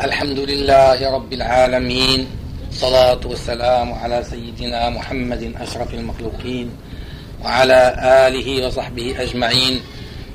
[0.00, 2.26] الحمد لله رب العالمين
[2.70, 6.72] الصلاة والسلام على سيدنا محمد أشرف المخلوقين
[7.44, 7.80] وعلى
[8.26, 9.80] آله وصحبه أجمعين.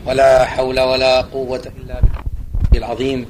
[0.05, 3.25] ولا حول ولا قوة إلا بالله العظيم.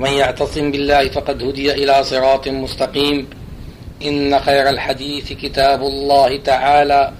[0.00, 3.28] ومن يعتصم بالله فقد هدي إلى صراط مستقيم.
[4.02, 7.12] إن خير الحديث كتاب الله تعالى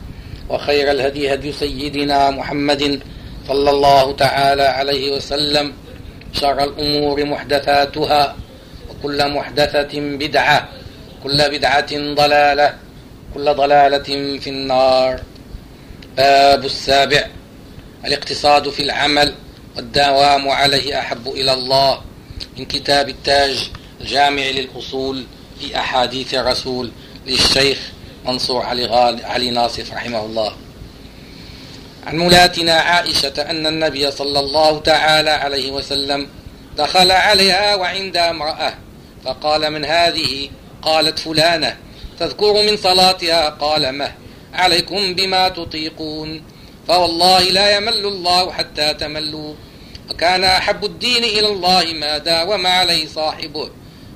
[0.48, 3.00] وخير الهدي هدي سيدنا محمد
[3.48, 5.72] صلى الله تعالى عليه وسلم.
[6.34, 8.36] شر الأمور محدثاتها
[8.90, 10.68] وكل محدثة بدعة
[11.22, 12.74] كل بدعة ضلالة
[13.34, 15.20] كل ضلالة في النار.
[16.16, 17.26] باب السابع
[18.04, 19.34] الاقتصاد في العمل
[19.76, 22.00] والدوام عليه أحب إلى الله
[22.58, 25.24] من كتاب التاج الجامع للأصول
[25.60, 26.90] في أحاديث الرسول
[27.26, 27.78] للشيخ
[28.24, 30.52] منصور علي, غال علي ناصف رحمه الله.
[32.06, 36.28] عن مولاتنا عائشة أن النبي صلى الله تعالى عليه وسلم
[36.76, 38.74] دخل عليها وعندها امرأة
[39.24, 40.50] فقال من هذه؟
[40.82, 41.76] قالت فلانة
[42.18, 44.12] تذكر من صلاتها؟ قال مه
[44.54, 46.42] عليكم بما تطيقون
[46.88, 49.54] فوالله لا يمل الله حتى تملوا
[50.10, 53.70] وكان أحب الدين إلى الله ما داوم عليه صاحبه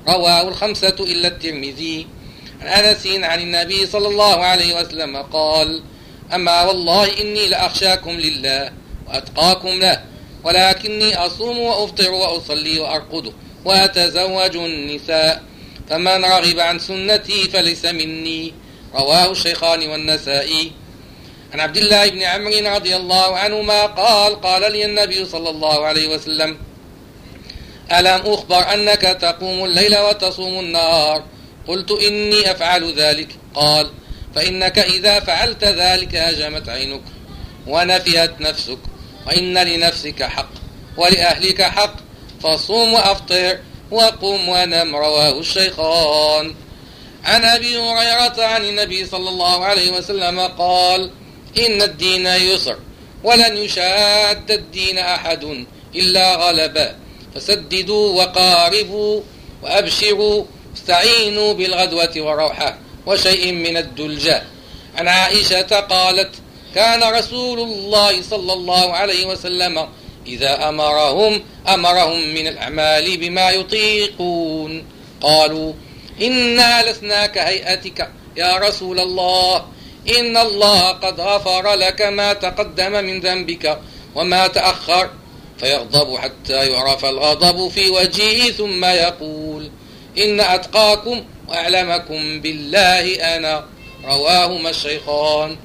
[0.07, 2.07] رواه الخمسة إلا الترمذي.
[2.61, 5.81] عن أنس عن النبي صلى الله عليه وسلم قال
[6.33, 8.71] أما والله إني لأخشاكم لله
[9.07, 10.03] وأتقاكم له
[10.43, 13.33] ولكني أصوم وأفطر وأصلي وأرقد
[13.65, 15.43] وأتزوج النساء
[15.89, 18.53] فمن رغب عن سنتي فليس مني
[18.95, 20.71] رواه الشيخان والنسائي.
[21.53, 26.07] عن عبد الله بن عمرو رضي الله عنهما قال قال لي النبي صلى الله عليه
[26.15, 26.57] وسلم
[27.91, 31.23] ألم أخبر أنك تقوم الليل وتصوم النهار؟
[31.67, 33.27] قلت إني أفعل ذلك.
[33.55, 33.89] قال
[34.35, 37.01] فإنك إذا فعلت ذلك هجمت عينك
[37.67, 38.77] ونفيت نفسك.
[39.27, 40.49] وإن لنفسك حق
[40.97, 41.95] ولأهلك حق.
[42.43, 43.59] فصوم وأفطر
[43.91, 46.55] وقم ونم رواه الشيخان.
[47.23, 51.11] عن أبي هريرة عن النبي صلى الله عليه وسلم قال
[51.57, 52.77] إن الدين يسر
[53.23, 56.95] ولن يشاد الدين أحد إلا غلبه
[57.35, 59.21] فسددوا وقاربوا
[59.63, 60.45] وأبشروا
[60.77, 62.77] استعينوا بالغدوة والروحة.
[63.05, 64.43] وشيء من الدلجة
[64.97, 66.29] عن عائشة قالت
[66.75, 69.89] كان رسول الله صلى الله عليه وسلم
[70.27, 74.85] إذا أمرهم أمرهم من الأعمال بما يطيقون.
[75.21, 75.73] قالوا
[76.21, 79.65] إنا لسنا كهيئتك يا رسول الله.
[80.19, 83.79] إن الله قد غفر لك ما تقدم من ذنبك
[84.15, 85.09] وما تأخر
[85.59, 89.71] فيغضب حتى يعرف الغضب في وجهه ثم يقول
[90.17, 93.65] إن أتقاكم وأعلمكم بالله أنا.
[94.05, 95.57] رواهما الشيخان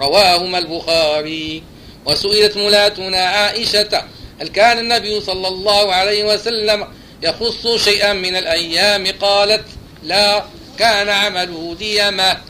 [0.00, 1.62] رواهما البخاري.
[2.06, 4.02] وسئلت ملاتنا عائشة
[4.40, 6.86] هل كان النبي صلى الله عليه وسلم
[7.22, 9.64] يخص شيئا من الأيام؟ قالت
[10.02, 10.44] لا
[10.78, 12.40] كان عمله ديما.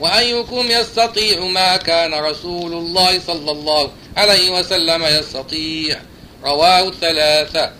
[0.00, 6.00] وأيكم يستطيع ما كان رسول الله صلى الله عليه وسلم يستطيع؟
[6.44, 7.72] رواه الثلاثة.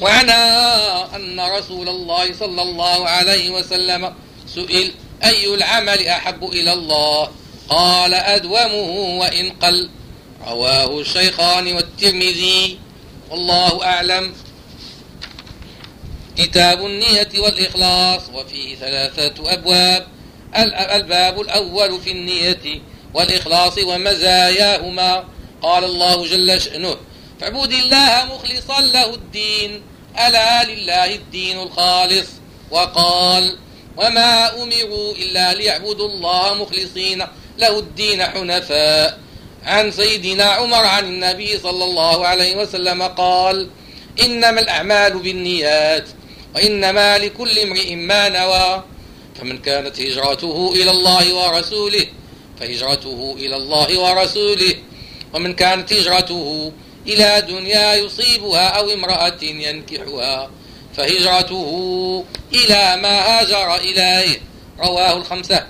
[0.00, 0.32] وعنى
[1.16, 4.14] أن رسول الله صلى الله عليه وسلم
[4.54, 4.92] سئل
[5.24, 7.30] أي العمل أحب إلى الله؟
[7.68, 9.90] قال أدومه وإن قل.
[10.46, 12.78] رواه الشيخان والترمذي.
[13.30, 14.34] والله أعلم.
[16.36, 20.06] كتاب النية والإخلاص وفيه ثلاثة أبواب.
[20.96, 22.80] الباب الأول في النية
[23.14, 25.24] والإخلاص ومزاياهما.
[25.62, 26.96] قال الله جل شأنه
[27.40, 29.82] فاعبد الله مخلصا له الدين.
[30.26, 32.26] ألا لله الدين الخالص.
[32.70, 33.58] وقال
[33.96, 37.26] وما أمروا إلا ليعبدوا الله مخلصين
[37.58, 39.18] له الدين حنفاء.
[39.64, 43.68] عن سيدنا عمر عن النبي صلى الله عليه وسلم قال
[44.24, 46.04] إنما الأعمال بالنيات
[46.54, 48.84] وإنما لكل امرئ ما نوى.
[49.40, 52.06] فمن كانت هجرته إلى الله ورسوله
[52.60, 54.74] فهجرته إلى الله ورسوله.
[55.34, 56.72] ومن كانت هجرته
[57.08, 60.50] إلى دنيا يصيبها أو امرأة ينكحها.
[60.96, 64.40] فهجرته إلى ما هاجر إليه.
[64.80, 65.66] رواه الخمسة.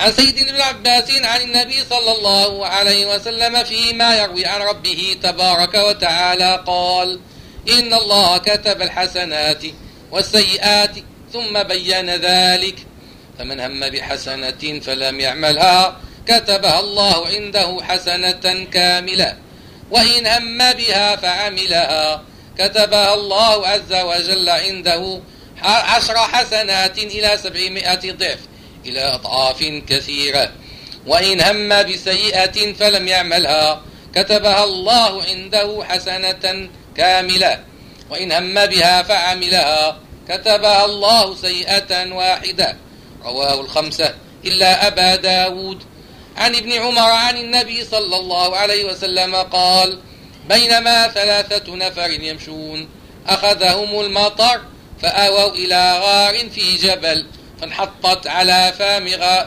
[0.00, 5.74] عن سيدنا ابن عباس عن النبي صلى الله عليه وسلم فيما يروي عن ربه تبارك
[5.74, 7.20] وتعالى قال
[7.68, 9.62] إن الله كتب الحسنات
[10.10, 10.90] والسيئات
[11.32, 12.76] ثم بين ذلك.
[13.38, 15.96] فمن هم بحسنة فلم يعملها.
[16.26, 19.36] كتبها الله عنده حسنة كاملة.
[19.90, 22.22] وإن هم بها فعملها.
[22.58, 25.20] كتبها الله عز وجل عنده
[25.62, 28.38] عشر حسنات إلى سبعمائة ضعف
[28.86, 30.52] إلى أضعاف كثيرة.
[31.06, 33.82] وإن هم بسيئة فلم يعملها.
[34.14, 37.64] كتبها الله عنده حسنة كاملة.
[38.10, 39.98] وإن هم بها فعملها.
[40.28, 42.76] كتبها الله سيئة واحدة.
[43.24, 44.14] رواه الخمسة
[44.44, 45.82] إلا أبا داود.
[46.36, 49.98] عن ابن عمر عن النبي صلى الله عليه وسلم قال
[50.48, 52.88] بينما ثلاثة نفر يمشون
[53.28, 54.60] أخذهم المطر
[55.02, 57.26] فآووا إلى غار في جبل
[57.60, 58.72] فانحطت على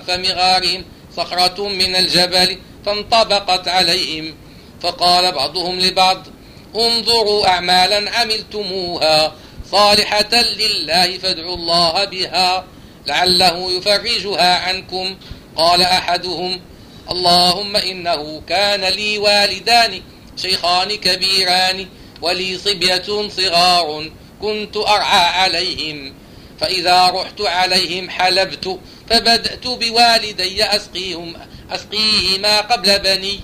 [0.08, 0.86] فم غارهم
[1.18, 4.36] صخرة من الجبل فانطبقت عليهم
[4.82, 6.28] فقال بعضهم لبعض
[6.76, 9.34] انظروا أعمالا عملتموها
[9.72, 12.66] صالحة لله فادعوا الله بها
[13.08, 15.18] لعله يفرجها عنكم.
[15.56, 16.62] قال أحدهم
[17.12, 20.02] اللهم إنه كان لي والدان
[20.38, 21.88] شيخان كبيران
[22.22, 24.12] ولي صبية صغار
[24.42, 26.14] كنت أرعى عليهم.
[26.60, 28.80] فإذا رحت عليهم حلبت
[29.10, 31.34] فبدأت بوالدي أسقيهم
[31.72, 33.40] أسقيهما قبل بني.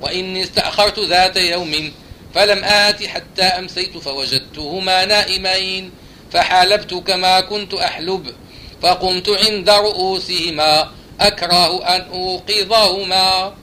[0.00, 1.92] وإني استأخرت ذات يوم
[2.34, 5.90] فلم آت حتى أمسيت فوجدتهما نائمين.
[6.32, 8.34] فحلبت كما كنت أحلب
[8.82, 10.90] فقمت عند رؤوسهما.
[11.20, 13.54] أكره أن أوقظهما.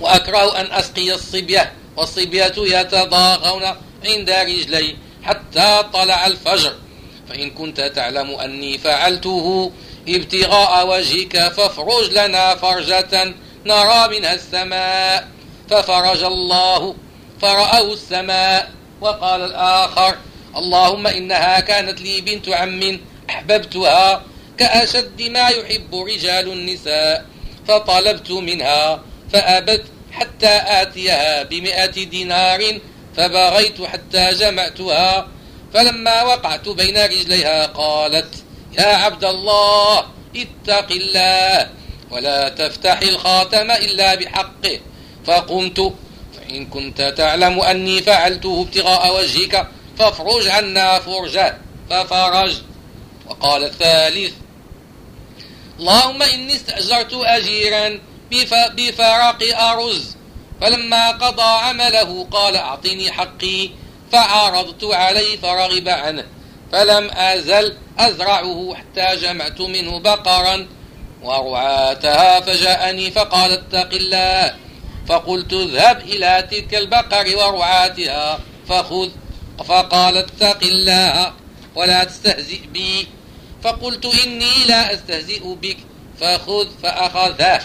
[0.00, 3.62] وأكره أن أسقي الصبية والصبية يتضاغون
[4.04, 6.74] عند رجلي حتى طلع الفجر.
[7.28, 9.72] فإن كنت تعلم أني فعلته
[10.08, 13.34] ابتغاء وجهك فافرج لنا فرجة
[13.66, 15.28] نرى منها السماء.
[15.70, 16.94] ففرج الله
[17.42, 18.70] فرأوا السماء.
[19.00, 20.16] وقال الآخر
[20.56, 23.00] اللهم إنها كانت لي بنت عم
[23.30, 24.22] أحببتها
[24.58, 27.26] كأشد ما يحب رجال النساء
[27.68, 29.02] فطلبت منها
[29.32, 32.80] فأبت حتى آتيها بمئة دينار
[33.16, 35.28] فبغيت حتى جمعتها
[35.74, 38.34] فلما وقعت بين رجليها قالت
[38.78, 39.98] يا عبد الله
[40.36, 41.70] اتق الله
[42.10, 44.80] ولا تفتح الخاتم إلا بحقه.
[45.26, 45.94] فقمت
[46.36, 49.68] فإن كنت تعلم أني فعلته ابتغاء وجهك
[49.98, 51.58] فافرج عنا فرجة.
[51.90, 52.54] ففرج
[53.28, 54.32] وقال الثالث
[55.78, 58.00] اللهم إني استأجرت أجيرا
[58.76, 60.16] بفرق أرز.
[60.60, 63.70] فلما قضى عمله قال أعطني حقي
[64.12, 66.24] فعرضت عليه فرغب عنه.
[66.72, 70.68] فلم أزل أزرعه حتى جمعت منه بقرا.
[71.22, 74.54] ورعاتها فجاءني فقال اتق الله.
[75.08, 79.08] فقلت اذهب إلى تلك البقر ورعاتها فخذ.
[79.68, 81.32] فقال اتق الله
[81.74, 83.08] ولا تستهزئ بي.
[83.62, 85.76] فقلت إني لا أستهزئ بك
[86.20, 87.60] فخذ فأخذه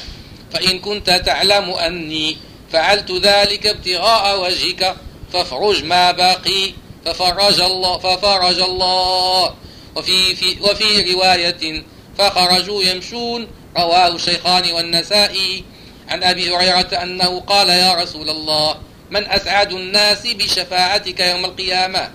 [0.54, 2.38] فإن كنت تعلم أني
[2.72, 4.96] فعلت ذلك ابتغاء وجهك
[5.34, 6.74] فافرج ما باقي.
[7.06, 9.56] ففرج الله ففرج الله.
[9.96, 11.84] وفي في وفي رواية
[12.18, 13.48] فخرجوا يمشون
[13.78, 15.64] رواه الشيخان والنسائي.
[16.10, 18.76] عن أبي هريرة أنه قال يا رسول الله
[19.10, 22.12] من أسعد الناس بشفاعتك يوم القيامة؟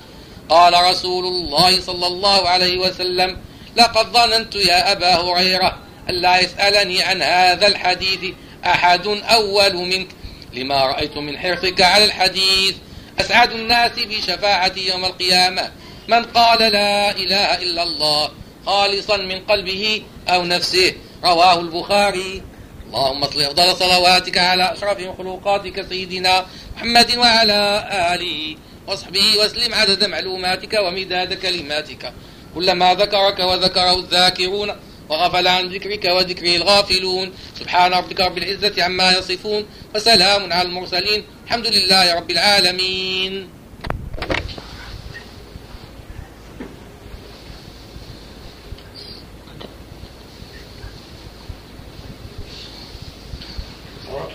[0.49, 3.37] قال رسول الله صلى الله عليه وسلم
[3.77, 5.79] لقد ظننت يا أبا هريرة
[6.11, 8.35] ألا يسألني عن هذا الحديث
[8.67, 10.09] أحد أول منك.
[10.53, 12.75] لما رأيت من حرصك على الحديث
[13.21, 15.71] أسعد الناس بشفاعتي يوم القيامة.
[16.09, 18.31] من قال لا إله إلا الله
[18.67, 20.95] خالصا من قلبه أو نفسه
[21.25, 22.43] رواه البخاري.
[22.87, 28.57] اللهم صل أفضل صلواتك على أشرف مخلوقاتك سيدنا محمد وعلى آله
[28.87, 32.13] وصحبه وسلم عدد معلوماتك ومداد كلماتك.
[32.55, 34.77] كلما ذكرك وذكره الذاكرون
[35.09, 37.33] وغفل عن ذكرك وذكره الغافلون.
[37.59, 41.25] سبحان ربك رب العزة عما يصفون وسلام على المرسلين.
[41.47, 43.49] الحمد لله رب العالمين.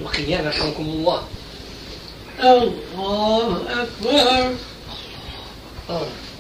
[0.01, 1.27] القيامة رحمكم الله.
[2.39, 3.47] الله
[3.83, 4.55] أكبر.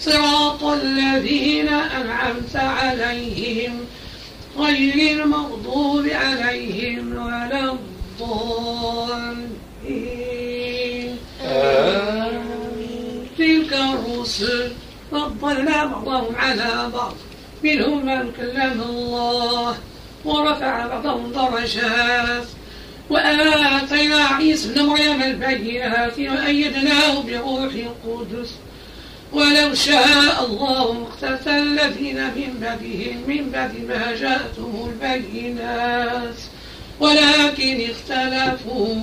[0.00, 3.80] صراط الذين أنعمت عليهم
[4.58, 9.18] غير المغضوب عليهم ولا الضالين.
[13.38, 14.72] تلك الرسل
[15.10, 17.14] فضلنا بعضهم على بعض
[17.64, 19.74] منهم من كلم الله
[20.24, 22.46] ورفع بعضهم درجات.
[23.10, 28.54] وآتينا عيسى ابن مريم البينات وأيدناه بروح القدس.
[29.32, 36.34] ولو شاء الله اقتتل الذين من بعدهم من بعد ما جاءتهم البينات.
[37.00, 38.94] ولكن اختلفوا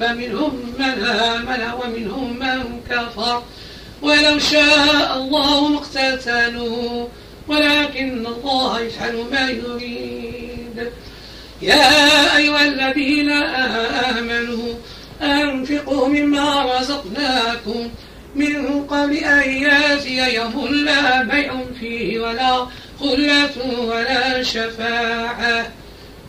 [0.00, 3.42] فمنهم من آمن ومنهم من كفر.
[4.02, 7.08] ولو شاء الله اقتتلوا
[7.48, 10.90] ولكن الله يفعل ما يريد.
[11.62, 14.74] يا أيها الذين آمنوا
[15.22, 17.90] أنفقوا مما رزقناكم.
[18.36, 22.66] من قبل أن يأتي يوم لا بيع فيه ولا
[23.00, 25.72] خلة ولا شفاعة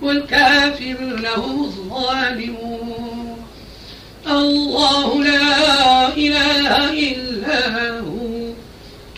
[0.02, 3.38] والكافر له الظالمون.
[4.28, 8.54] الله لا إله إلا هو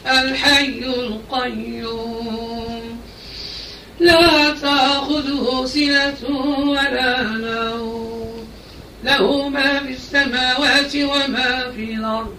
[0.07, 2.19] الحي القيوم.
[3.99, 6.29] لا تأخذه سنة
[6.59, 8.47] ولا نوم.
[9.03, 12.38] له ما في السماوات وما في الأرض.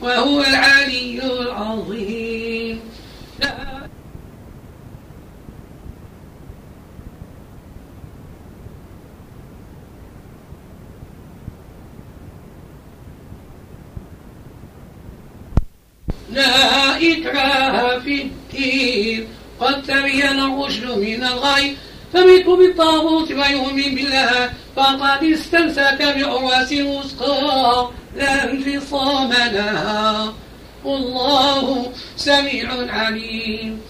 [0.00, 2.80] وهو العلي العظيم.
[3.40, 3.72] لا.
[16.96, 19.26] إكراه في الدين.
[19.60, 21.76] قد تبين الرشد من الغي.
[22.12, 24.50] فمنك بالطاغوت ويؤمن بالله.
[24.76, 30.34] فقد استمسك بعروة وثقى لا انفصام لها.
[30.84, 33.80] والله سميع عليم.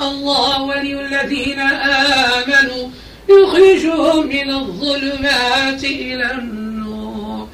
[0.00, 2.88] الله ولي الذين آمنوا.
[3.28, 7.48] يخرجهم من الظلمات إلى النور.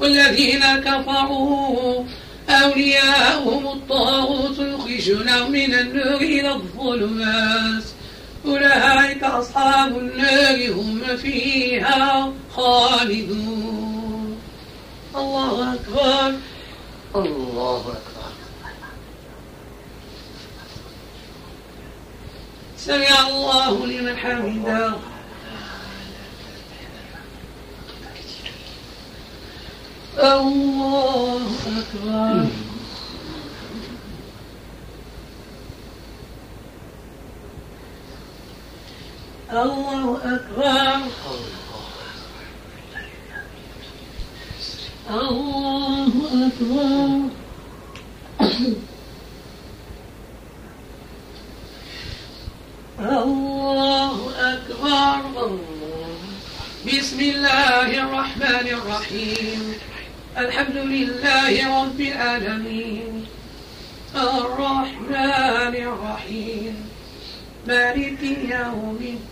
[0.00, 2.04] والذين كفروا.
[2.50, 7.82] أولياءهم الطاغوت يخرجونهم من النور إلى الظلمات.
[8.46, 14.38] أولئك أصحاب النار هم فيها خالدون.
[15.16, 16.38] الله أكبر.
[17.16, 18.30] الله أكبر.
[22.76, 24.94] سمع الله لمن حمده.
[30.18, 32.69] الله أكبر.
[39.52, 41.00] الله أكبر.
[45.10, 46.12] الله
[46.46, 47.28] أكبر.
[53.00, 55.58] الله أكبر.
[56.86, 59.74] بسم الله الرحمن الرحيم.
[60.38, 63.26] الحمد لله رب العالمين.
[64.14, 66.88] الرحمن الرحيم.
[67.66, 69.29] مالك يوم الدين.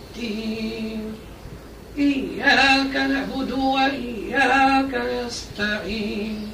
[1.97, 6.49] إياك نعبد وإياك نستعين.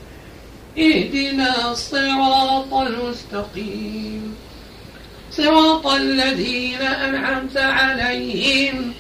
[0.78, 4.36] اهدنا الصراط المستقيم.
[5.32, 8.94] صراط الذين أنعمت عليهم.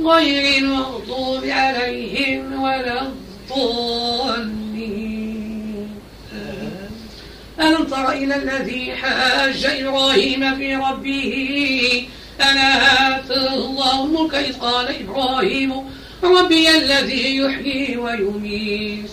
[0.00, 4.80] غير المغضوب عليهم ولا الضالين.
[7.60, 12.08] ألم تر إلى الذي حاج إبراهيم في ربه
[12.50, 15.72] أنا آتاه الله الملك إذ قال إبراهيم
[16.22, 19.10] ربي الذي يحيي ويميت.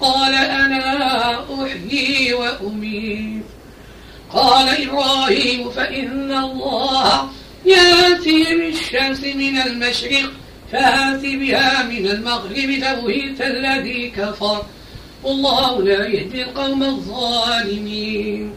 [0.00, 3.42] قال أنا أحيي وأميت.
[4.32, 7.28] قال إبراهيم فإن الله
[7.66, 10.30] يأتي بالشمس من المشرق
[10.72, 14.62] فآت بها من المغرب تبهيت الذي كفر.
[15.24, 18.52] والله لا يهدي القوم الظالمين.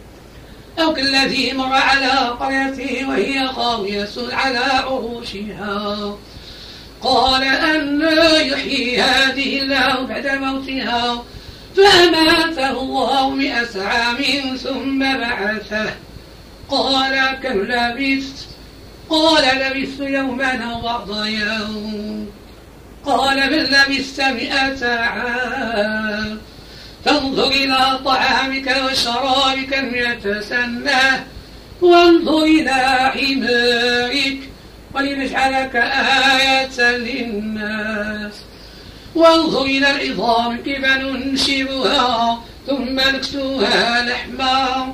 [0.81, 2.09] أو كالذي مر على
[2.39, 6.17] قريته وهي خاوية على عروشها.
[7.01, 8.01] قال أن
[8.45, 11.23] يحيي هذه الله بعد موتها.
[11.75, 14.17] فأماته الله مئة عام
[14.63, 15.91] ثم بعثه.
[16.69, 18.47] قال كم لبثت؟
[19.09, 22.27] قال لبثت يوما أو بعض يوم.
[23.05, 26.41] قال بل لبثت مئة عام؟
[27.05, 29.71] فانظر إلى طعامك وشرابك
[30.41, 31.25] سنة
[31.81, 32.71] وانظر إلى
[33.15, 34.37] حمارك
[34.93, 38.33] ولنجعلك آية للناس.
[39.15, 44.93] وانظر إلى العظام كيف ننشرها ثم نكسوها لحما.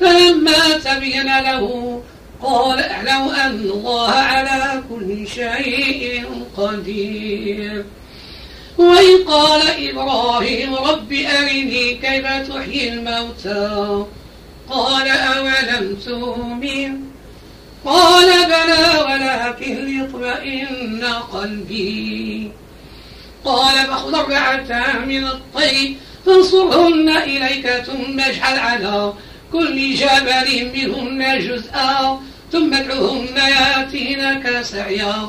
[0.00, 2.02] فلما تبين له
[2.42, 6.24] قال اعلم أن الله على كل شيء
[6.56, 7.84] قدير.
[8.78, 14.04] وإن قال إبراهيم رب أرني كيف تحيي الموتى؟
[14.70, 17.00] قال أولم تؤمن؟
[17.84, 22.50] قال بلى ولكن ليطمئن قلبي.
[23.44, 25.94] قال فخذ أربعة من الطير
[26.26, 29.12] فانصرهن إليك ثم اجعل على
[29.52, 35.28] كل جبل منهن جزءا ثم ادعوهن ياتينك سعيا.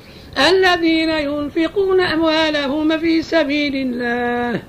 [0.37, 4.61] الذين ينفقون أموالهم في سبيل الله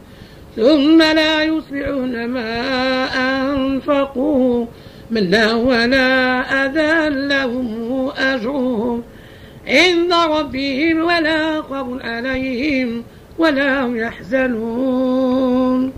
[0.57, 3.05] ثم لا يتبعون ما
[3.51, 4.67] أنفقوا
[5.11, 9.03] منا ولا أذى لهم أجرهم
[9.67, 13.05] عند ربهم ولا خوف عليهم
[13.39, 15.93] ولا هم يحزنون.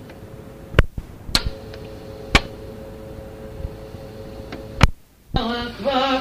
[5.36, 6.20] أكبر.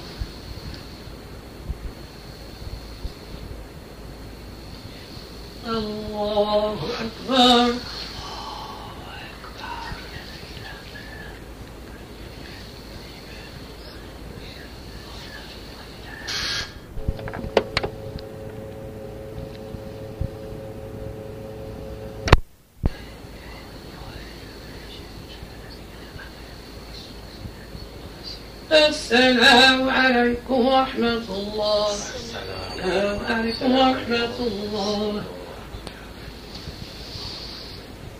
[5.77, 7.73] الله أكبر.
[28.71, 31.87] السلام عليكم ورحمة الله.
[31.91, 35.23] السلام عليكم ورحمة الله.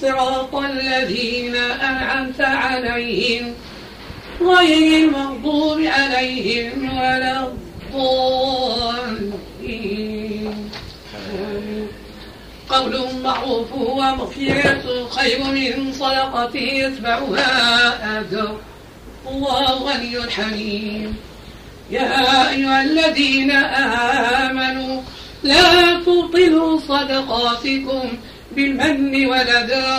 [0.00, 3.54] صراط الذين أنعمت عليهم
[4.40, 9.42] غير المغضوب عليهم ولا الضالين.
[12.68, 18.48] قول معروف ومغفرة خير من صدقة يتبعها أذى
[19.30, 21.16] الله غني حليم
[21.90, 23.50] يا أيها الذين
[24.40, 25.02] آمنوا
[25.42, 28.08] لا تبطلوا صدقاتكم
[28.56, 29.98] بالمن والأذى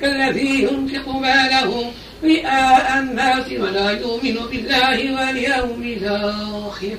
[0.00, 1.90] كالذي ينفق ماله
[2.24, 6.96] رئاء الناس ولا يؤمن بالله واليوم الآخر.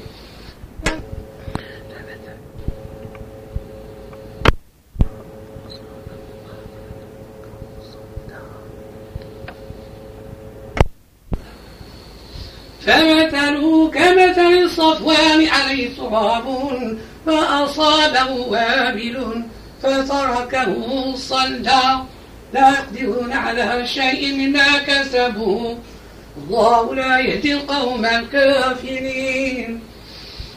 [12.81, 16.45] فمثله كمثل صفوان عليه تراب
[17.25, 19.43] فأصابه وابل
[19.83, 22.05] فتركه صلدا
[22.53, 25.75] لا يقدرون على شيء مما كسبوا.
[26.37, 29.81] الله لا يهدي القوم الكافرين.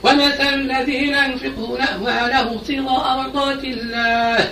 [0.03, 4.51] ومثل الذين ينفقون أموالهم ابتغاء مرضات الله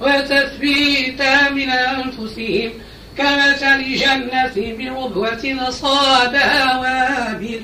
[0.00, 2.70] وتثبيتا من أنفسهم
[3.18, 7.60] كمثل جنة بربوة أصابها وابل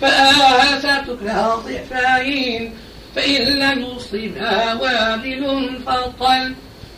[0.00, 2.74] فآتت لها ضعفين.
[3.14, 6.54] فإن لم يصبها وابل فطل.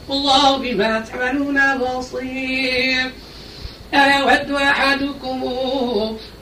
[0.08, 3.10] والله بما تعملون بصير.
[3.94, 5.40] أيود أحدكم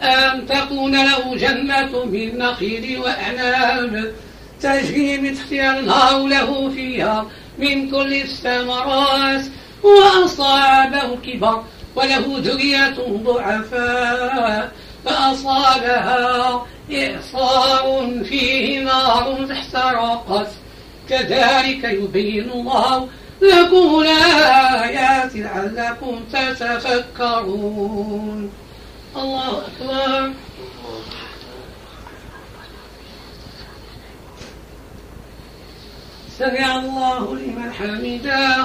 [0.02, 4.14] أن تكون له جنة من نخيل وأعناب
[4.61, 7.26] تجري من تحتها له فيها
[7.58, 9.44] من كل الثمرات.
[9.82, 11.64] وأصابه كبر
[11.96, 14.72] وله ذرية ضعفاء.
[15.04, 20.48] فأصابها إعصار فيه نار فاحترقت
[21.08, 23.08] كذلك يبين الله
[23.42, 27.72] لكم الآيات لعلكم تتفكرون.
[29.16, 30.32] الله أكبر.
[36.38, 38.64] سمع الله لمن حمده.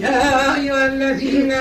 [0.00, 1.52] يا أيها الذين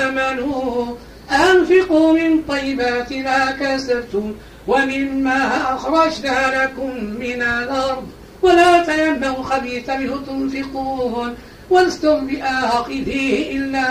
[0.00, 0.94] آمنوا
[1.30, 4.34] أنفقوا من طيبات ما كسبتم
[4.66, 8.06] ومما أخرجنا لكم من الأرض.
[8.42, 11.34] ولا تيمموا خبيث منه تنفقون
[11.70, 13.88] ولستم بآخذه إلا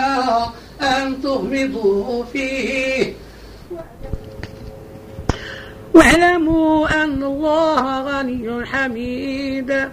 [0.80, 3.12] أن تغمضوا فيه.
[5.96, 9.88] واعلموا أن الله غني حميد.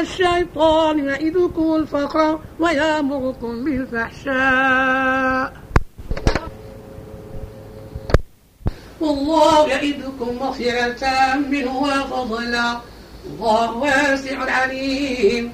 [0.00, 5.52] الشيطان يعدكم الفقر ويأمركم بالفحشاء.
[9.00, 12.80] والله يعدكم مغفرة منه وفضلا.
[13.26, 15.52] الله واسع عليم.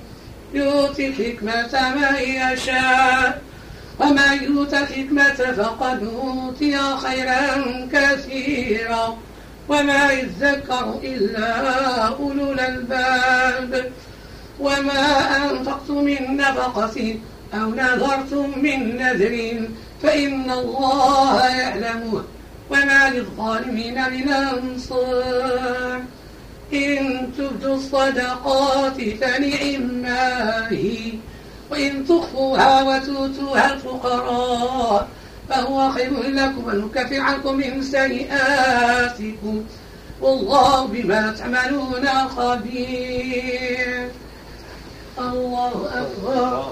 [0.55, 3.43] يؤتي الحكمة من يشاء.
[4.01, 9.17] ومن يؤت الحكمة فقد أوتي خيرا كثيرا.
[9.69, 11.49] وما يذكر إلا
[12.09, 13.93] أولو الألباب.
[14.61, 17.17] وما أنفقتم من نفقة
[17.55, 19.69] أو نذرتم من نذر
[20.03, 22.23] فإن الله يعلمه
[22.71, 26.03] وما للظالمين من أنصار.
[26.73, 31.13] إن تبدوا الصدقات فنعما هي
[31.71, 35.09] وإن تخفوها وتؤتوها الفقراء
[35.49, 39.65] فهو خير لكم ونكفر عنكم من سيئاتكم.
[40.21, 44.11] والله بما تعملون خبير.
[45.19, 46.67] الله أكبر.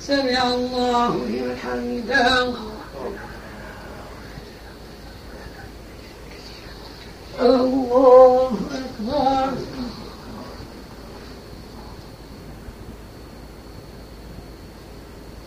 [0.00, 2.54] سمع الله لمن حمده.
[7.40, 9.52] الله أكبر.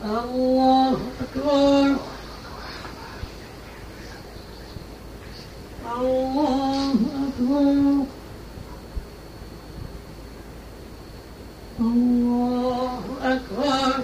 [0.04, 1.96] الله أكبر.
[5.98, 6.96] الله
[7.28, 8.06] أكبر
[11.80, 14.04] الله أكبر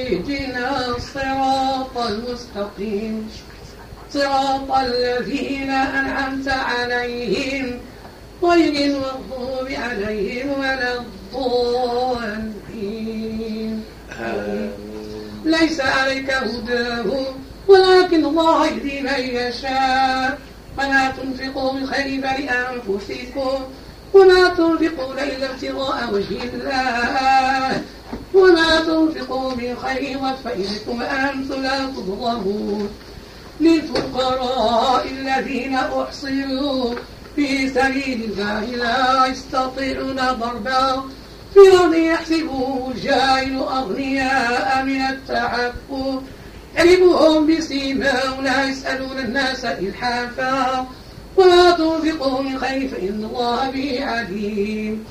[0.00, 3.30] اهدنا الصراط المستقيم.
[4.12, 7.80] صراط الذين أنعمت عليهم
[8.42, 10.90] غير المغضوب عليهم ولا
[11.32, 12.50] الضالين.
[15.44, 17.26] ليس عليك هداهم
[17.68, 20.38] ولكن الله يهدي من يشاء.
[20.78, 23.58] وما تنفقوا من خير فلأنفسكم
[24.14, 27.82] وما تنفقون إلا ابتغاء وجه الله.
[28.34, 32.88] وما تنفقوا من خير فإنكم أنتم لا تظلمون.
[33.60, 36.94] للفقراء الذين أحصروا
[37.36, 41.04] في سبيل الله لا يستطيعون ضربا.
[41.54, 46.20] في الأرض يحسبهم الجاهل أغنياء من التعفف.
[46.76, 50.86] علمهم بسيماهم لا يسألون الناس إلحافا.
[51.36, 55.04] ولا تنفقوا من خير فإن الله به عليم.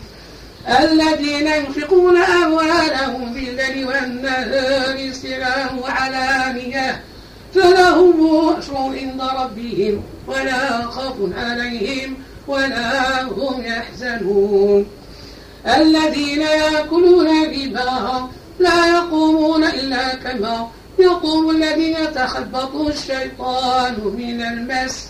[0.70, 7.04] الذين ينفقون أموالهم بالليل والنهار سرا وعلانية
[7.56, 14.86] فلهم أجر عند ربهم ولا خوف عليهم ولا هم يحزنون.
[15.68, 18.30] الذين يأكلون الربا
[18.60, 20.68] لا يقومون إلا كما
[21.00, 25.08] يقوم الذين يتخبطوا الشيطان من المس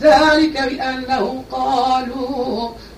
[0.00, 2.70] ذلك بأنهم قالوا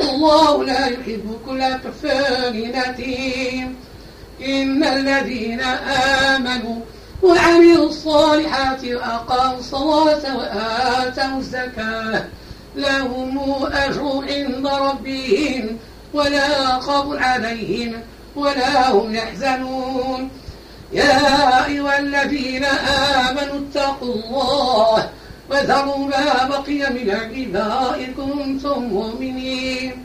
[0.00, 3.76] الله لا يحب كل كفار أثيم.
[4.44, 5.60] إن الذين
[6.30, 6.80] آمنوا
[7.22, 12.24] وعملوا الصالحات وأقاموا الصلاة وآتوا الزكاة
[12.76, 13.38] لهم
[13.72, 15.78] أجر عند ربهم
[16.14, 18.02] ولا خوف عليهم
[18.36, 20.30] ولا هم يحزنون.
[20.92, 22.64] يا أيها الذين
[23.24, 25.08] آمنوا اتقوا الله
[25.50, 30.04] وذروا ما بقي من الربا إن كنتم مؤمنين.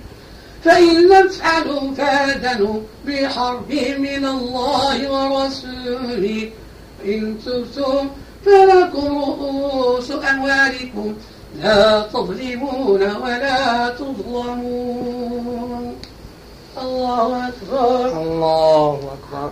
[0.63, 6.51] فإن لم تفعلوا فآذنوا بحرب من الله ورسوله.
[7.05, 8.09] إن تبتم
[8.45, 11.13] فلكم رؤوس أموالكم
[11.61, 15.95] لا تظلمون ولا تظلمون.
[16.81, 18.21] الله أكبر.
[18.21, 19.51] الله أكبر.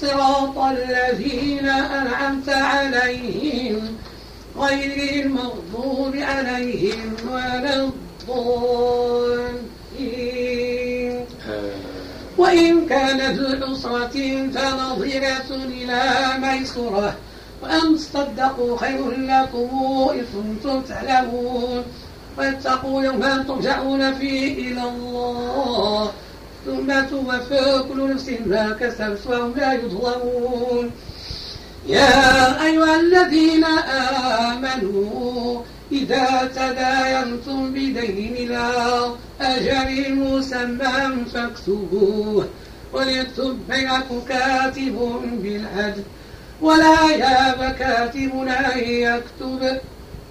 [0.00, 3.96] صراط الذين أنعمت عليهم
[4.58, 9.18] غير المغضوب عليهم ولا الضالين.
[12.38, 14.16] وإن كان ذو عسرة
[14.54, 16.02] فنظرة إلى
[16.38, 17.16] ميسرة
[17.62, 19.68] وأن تصدقوا خير لكم
[20.14, 21.84] إن كنتم تعلمون.
[22.38, 26.12] واتقوا يوما ترجعون فيه إلى الله.
[26.68, 30.90] ثم توفى كل نفس ما كسبت وهم لا يظلمون.
[31.86, 38.72] يا أيها الذين آمنوا إذا تداينتم بدين إلى
[39.40, 42.48] أجل مسمى فاكتبوه.
[42.92, 44.96] وليكتب بينكم كاتب
[45.42, 46.02] بالعدل
[46.60, 49.80] ولا ياب كاتب أن يكتب.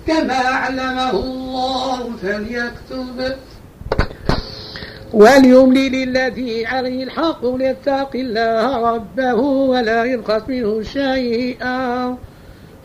[0.07, 3.35] كما علمه الله فليكتب.
[5.13, 9.35] وليملل الذي عليه الحق ليتق الله ربه
[9.71, 12.17] ولا يبخس منه شيئا.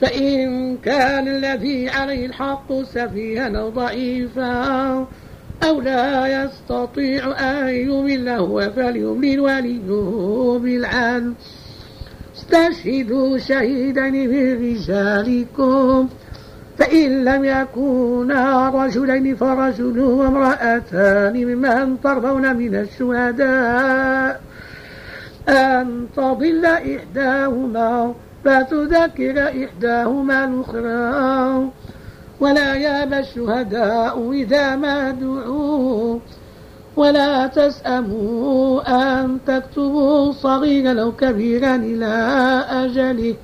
[0.01, 5.07] فإن كان الذي عليه الحق سفيها أو ضعيفا
[5.63, 11.35] أو لا يستطيع أن يمل هو فليملل وليه بالعدل.
[12.37, 16.09] استشهدوا شهيدين من رجالكم.
[16.79, 24.41] فإن لم يكونا رجلين فرجل وامرأتان ممن ترضون من الشهداء.
[25.49, 31.71] أن تضل إحداهما فتذكر إحداهما الأخرى.
[32.41, 36.19] ولا ياب الشهداء إذا ما دعوا.
[36.97, 42.15] ولا تسأموا أن تكتبوا صغيرا أو كبيرا إلى
[42.71, 43.35] أجله.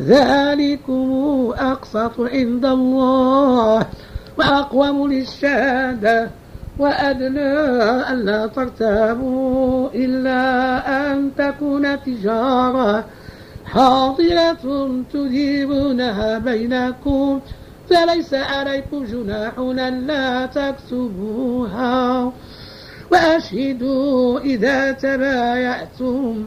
[0.00, 1.10] ذلكم
[1.58, 3.86] أقسط عند الله
[4.38, 6.30] وأقوم للشهادة
[6.78, 7.52] وأدنى
[8.12, 10.42] ألا ترتابوا إلا
[11.12, 13.04] أن تكون تجارة
[13.64, 17.40] حاضرة تديرونها بينكم
[17.90, 22.32] فليس عليكم جناح ألا تكتبوها
[23.12, 26.46] وأشهدوا إذا تبايعتم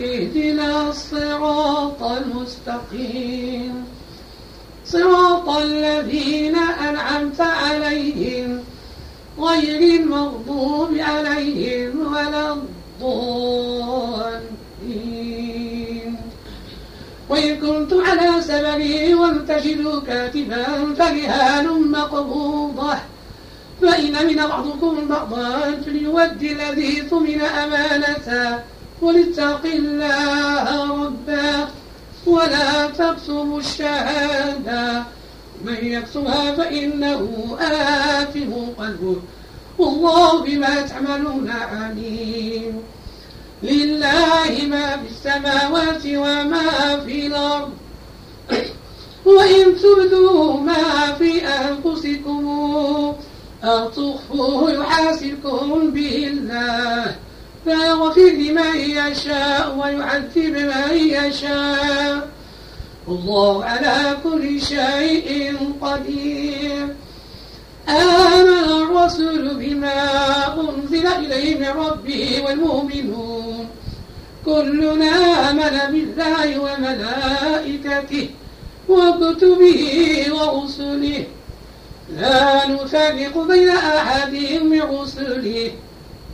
[0.00, 3.84] اهدنا الصراط المستقيم.
[4.84, 8.64] صراط الذين أنعمت عليهم
[9.38, 13.58] غير المغضوب عليهم ولا الضالين.
[17.28, 22.94] وإن كنت على سبري وانتشدوا كاتبا فرهان مقبوضة.
[23.82, 28.58] فإن من بعضكم بعضا فليؤدي الذي ثمن أمانته
[29.02, 30.66] ولتق الله
[31.04, 31.68] ربه
[32.26, 35.02] ولا تكتموا الشهادة.
[35.64, 39.16] من يكتمها فإنه آثم قلبه.
[39.78, 42.82] والله بما تعملون عليم.
[43.62, 47.70] لله ما في السماوات وما في الأرض.
[49.24, 52.48] وإن تبدوا ما في أنفسكم
[53.64, 57.16] أو تخفوه يحاسبكم به الله
[57.68, 62.28] فيغفر لمن يشاء ويعذب من يشاء.
[63.06, 66.88] والله على كل شيء قدير.
[67.88, 68.48] آمن
[68.82, 70.00] الرسول بما
[70.60, 73.68] أنزل إليه من ربه والمؤمنون.
[74.44, 75.14] كلنا
[75.50, 78.28] آمن بالله وملائكته
[78.88, 79.82] وكتبه
[80.32, 81.26] ورسله.
[82.16, 85.70] لا نفرق بين أحد من رسله.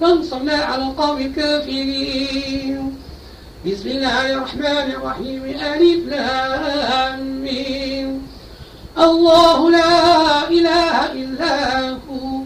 [0.00, 2.96] فانصرنا على القوم الكافرين.
[3.66, 5.42] بسم الله الرحمن الرحيم.
[5.44, 7.48] ألف لام
[8.98, 12.42] الله لا إله إلا هو.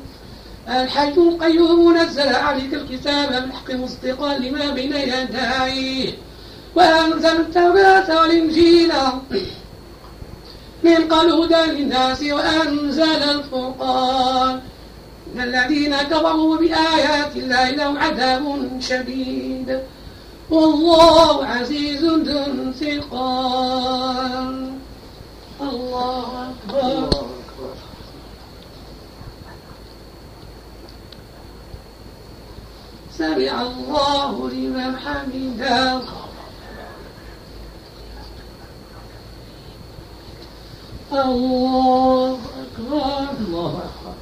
[0.68, 6.12] الحي القيوم نزل عليك الكتاب بالحق مصدقا لما بين يديه.
[6.76, 8.92] وأنزل التوراة والإنجيل
[10.82, 14.60] من قبل هدى للناس وأنزل الفرقان.
[15.34, 19.80] إن الذين كفروا بآيات الله لهم عذاب شديد.
[20.50, 23.98] والله عزيز ذو انتقام.
[25.60, 27.26] الله أكبر.
[33.18, 36.00] سمع الله لمن حمده.
[41.12, 43.28] الله أكبر.
[43.40, 44.21] الله أكبر.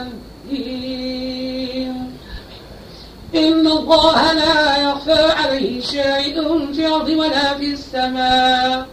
[3.35, 8.87] إن الله لا يخفى عليه شيء في الأرض ولا في السماء.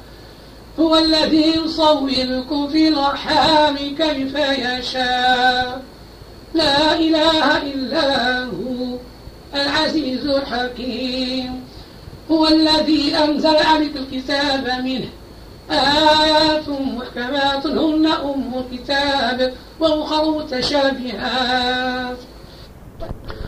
[0.80, 5.82] هو الذي يصوركم في الأرحام كيف يشاء.
[6.54, 8.98] لا إله إلا هو
[9.54, 11.64] العزيز الحكيم.
[12.30, 15.08] هو الذي أنزل عليك الكتاب منه.
[15.70, 22.18] آيات محكمات هن أم الكتاب وأخر متشابهات.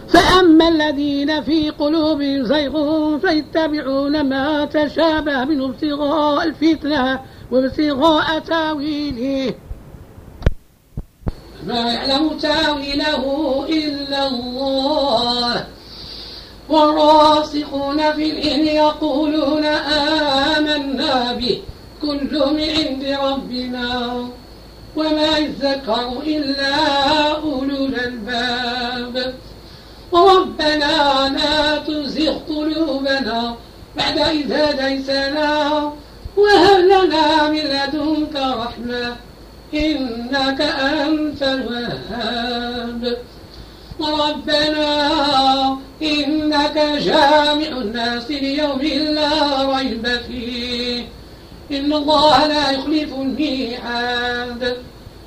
[0.09, 7.21] فأما الذين في قلوبهم زيغ فيتبعون ما تشابه من ابتغاء الفتنة
[7.53, 9.55] وابتغاء تأويله.
[11.67, 13.25] ما يعلم تأويله
[13.69, 15.67] إلا الله.
[16.69, 19.65] والراسخون في العلم يقولون
[20.57, 21.63] آمنا به.
[22.03, 24.29] كل من عند ربنا.
[24.97, 26.75] وما يذكر إلا
[27.37, 29.35] أولو الألباب.
[30.15, 33.57] ربنا لا تزغ قلوبنا
[33.97, 35.93] بعد إذ هديتنا
[36.37, 39.17] وهب لنا من لدنك رحمة
[39.75, 43.17] إنك أنت الوهاب.
[44.01, 44.91] ربنا
[46.03, 48.81] إنك جامع الناس ليوم
[49.17, 49.33] لا
[49.77, 51.05] ريب فيه.
[51.73, 54.77] إن الله لا يخلف الميعاد.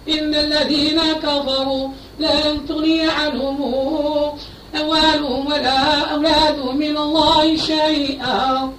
[0.09, 1.87] إن الذين كفروا
[2.19, 3.57] لن تغني عنهم
[4.81, 8.69] أموالهم ولا أولادهم من الله شيئا.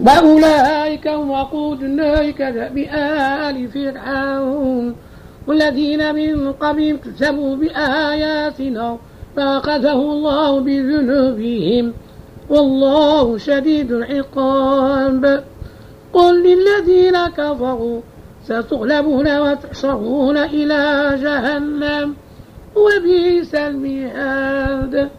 [0.00, 2.78] وأولئك هم وقود النار كذب
[3.48, 4.96] آل فرعون.
[5.46, 8.98] والذين من قبل كذبوا بآياتنا
[9.36, 11.92] فأخذه الله بذنوبهم.
[12.50, 15.44] والله شديد العقاب.
[16.14, 18.00] قل للذين كفروا
[18.44, 22.14] ستغلبون وتحشرون إلى جهنم
[22.76, 25.10] وبئس المهاد.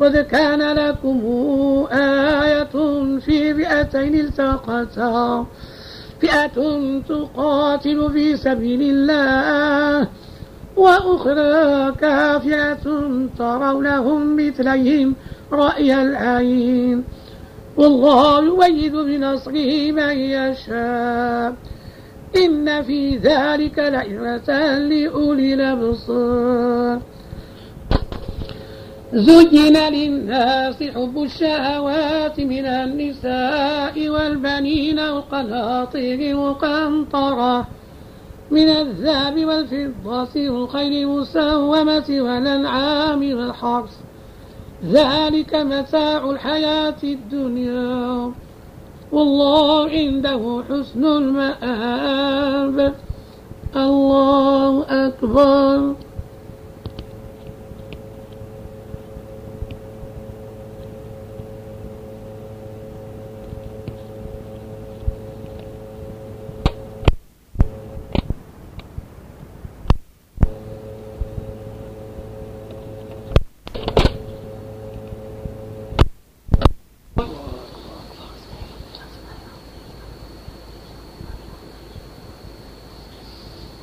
[0.00, 1.20] قد كان لكم
[1.92, 2.74] آية
[3.18, 5.46] في فئتين التقتا.
[6.20, 6.56] فئة
[7.08, 10.08] تقاتل في سبيل الله
[10.76, 12.84] وأخرى كافرة
[13.38, 15.14] ترونهم مثليهم
[15.52, 17.04] رأي العين.
[17.78, 21.54] والله يؤيد بنصره من يشاء.
[22.36, 27.00] إن في ذلك لعبرة لأولي الأبصار.
[29.12, 37.66] زين للناس حب الشهوات من النساء والبنين والقناطير المقنطرة
[38.50, 44.07] من الذهب والفضة والخيل المسومة والأنعام والحرث
[44.84, 48.32] ذلك متاع الحياة الدنيا.
[49.12, 52.94] والله عنده حسن المآب.
[53.76, 55.94] الله أكبر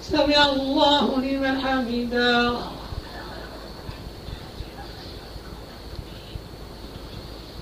[0.02, 1.20] سمع الله
[1.76, 2.56] حمده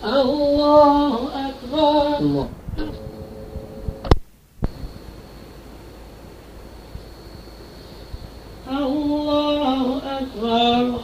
[0.04, 1.16] الله
[1.50, 2.18] أكبر.
[2.20, 2.48] الله.
[8.70, 11.00] الله أكبر.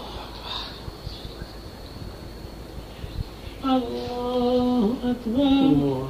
[3.66, 6.09] الله أكبر.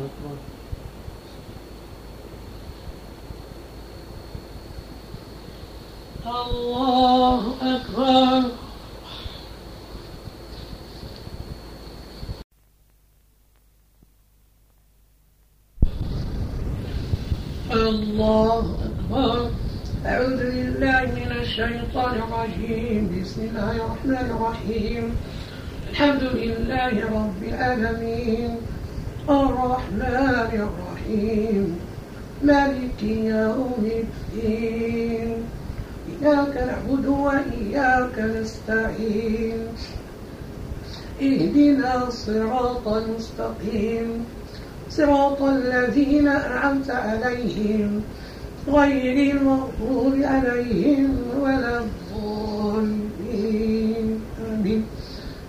[6.49, 8.49] الله أكبر.
[17.71, 19.51] الله أكبر.
[20.05, 23.21] أعوذ بالله من الشيطان الرجيم.
[23.21, 25.15] بسم الله الرحمن الرحيم.
[25.89, 28.57] الحمد لله رب العالمين.
[29.29, 31.79] الرحمن الرحيم.
[32.43, 35.58] مالك يوم الدين.
[36.23, 39.67] إياك نعبد وإياك نستعين.
[41.21, 44.25] اهدنا الصراط المستقيم.
[44.89, 48.01] صراط الذين أنعمت عليهم.
[48.67, 52.99] غير المغضوب عليهم ولا الضالين.
[54.51, 54.83] آمين.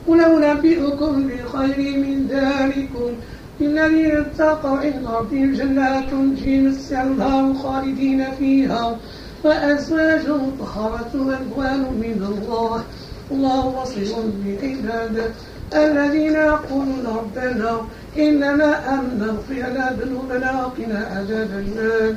[0.08, 3.12] قل أنبئكم بخير من ذلكم.
[3.60, 6.58] الذين اتقوا عند ربهم جنات تجري
[7.04, 8.98] من خالدين فيها.
[9.44, 10.26] وأزواج
[10.60, 12.82] طهرة وألوان من الله.
[13.30, 14.14] الله بصير
[14.44, 15.32] بالعباد
[15.74, 17.80] الذين يقولون ربنا
[18.18, 22.14] إننا أن نغفر لنا ذنوبنا وقنا عذاب النار.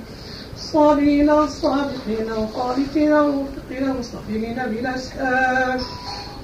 [0.55, 5.79] الصابرين والصادقين والقانتين والمتقين والمستغفرين بالأسحار.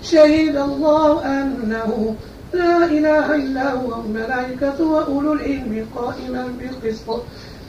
[0.01, 2.15] شهد الله أنه
[2.53, 7.09] لا إله إلا هو الملائكة وأولو العلم قائما بالقسط.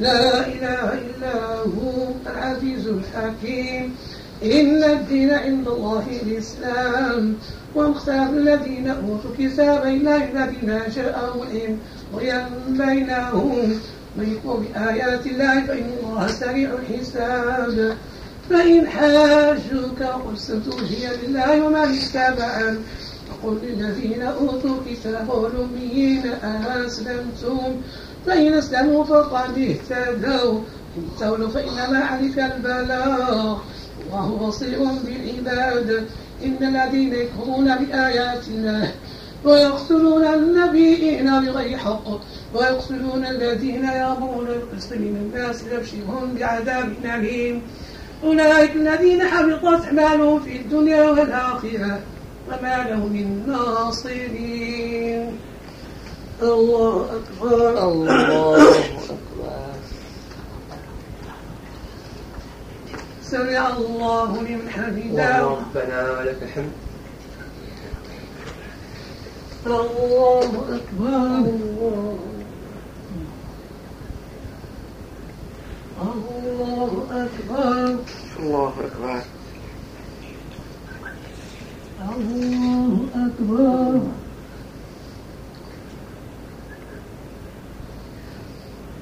[0.01, 3.95] لا إله إلا هو العزيز الحكيم.
[4.45, 7.35] إن الدين عند الله الإسلام.
[7.75, 11.79] واختار الذين أوتوا الكتاب إلا الذين جاءهم
[12.13, 13.81] بغيا بينهم
[14.17, 17.97] من يكفر بآيات الله فإن الله سريع الحساب.
[18.51, 22.79] فإن حاجوك قل ستوجي لله ومن اتبعا
[23.31, 26.23] وقل للذين أوتوا الكتاب والأميين
[26.87, 27.81] أسلمتم.
[28.27, 30.61] فإن أسلموا فقد اهتدوا
[31.21, 33.57] تولوا فإنما عليك البلاغ
[34.07, 36.07] الله بصير بالعباد.
[36.45, 38.93] إن الذين يكفرون بآيات الله
[39.45, 42.09] ويقتلون النبيين بغير حق.
[42.55, 47.63] ويقتلون الذين يأمرون بالقسط من الناس يبشرهم بعذاب أليم.
[48.25, 52.01] أولئك الذين حبطت أعمالهم في الدنيا والآخرة.
[52.49, 55.39] وما لهم من ناصرين.
[56.43, 57.83] الله أكبر.
[57.89, 59.71] الله أكبر
[63.23, 65.43] سمع الله لمن حمده.
[65.43, 66.73] ربنا ولك الحمد.
[69.67, 71.09] الله أكبر.
[71.09, 72.17] الله
[76.01, 77.99] الله أكبر.
[78.39, 79.21] الله أكبر.
[82.17, 84.01] الله أكبر.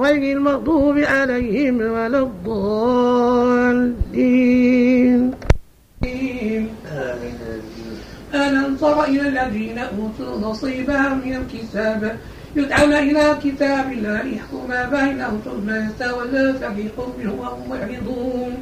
[0.00, 3.70] غير المغضوب عليهم ولا الضالين.
[8.34, 12.16] ألم تر إلى الذين أوتوا نصيبا من الكتاب؟
[12.56, 18.54] يدعون إلى كتاب الله ليحكم بينهم ثم يتولى فريق منهم وهم معرضون.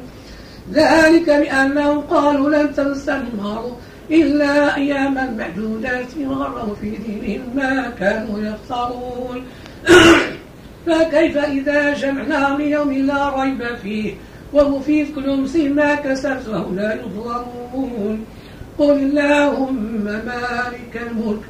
[0.73, 3.77] ذلك بأنهم قالوا لن تمس النار
[4.11, 9.43] إلا أياما معدودات وغروا في دينهم ما كانوا يفترون.
[10.85, 14.13] فكيف إذا جمعناهم ليوم لا ريب فيه؟
[14.53, 18.25] ووفيت كل نفس ما كسبت وهم لا يظلمون.
[18.77, 21.41] قل اللهم مالك الملك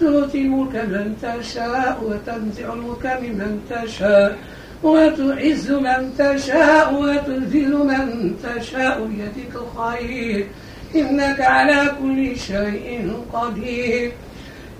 [0.00, 4.38] تؤتي الملك من تشاء وتنزع الملك ممن تشاء
[4.82, 10.46] وتعز من تشاء وتذل من تشاء بيدك الخير.
[10.96, 14.12] إنك على كل شيء قدير.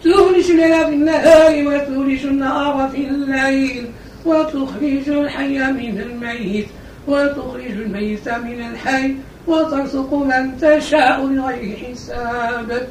[0.05, 3.87] تولج الليل في النهار وتولج النهار في الليل
[4.27, 6.67] وتخرج الحي من الميت
[7.09, 9.15] وتخرج الميت من الحي
[9.47, 12.89] وترزق من تشاء بغير حساب.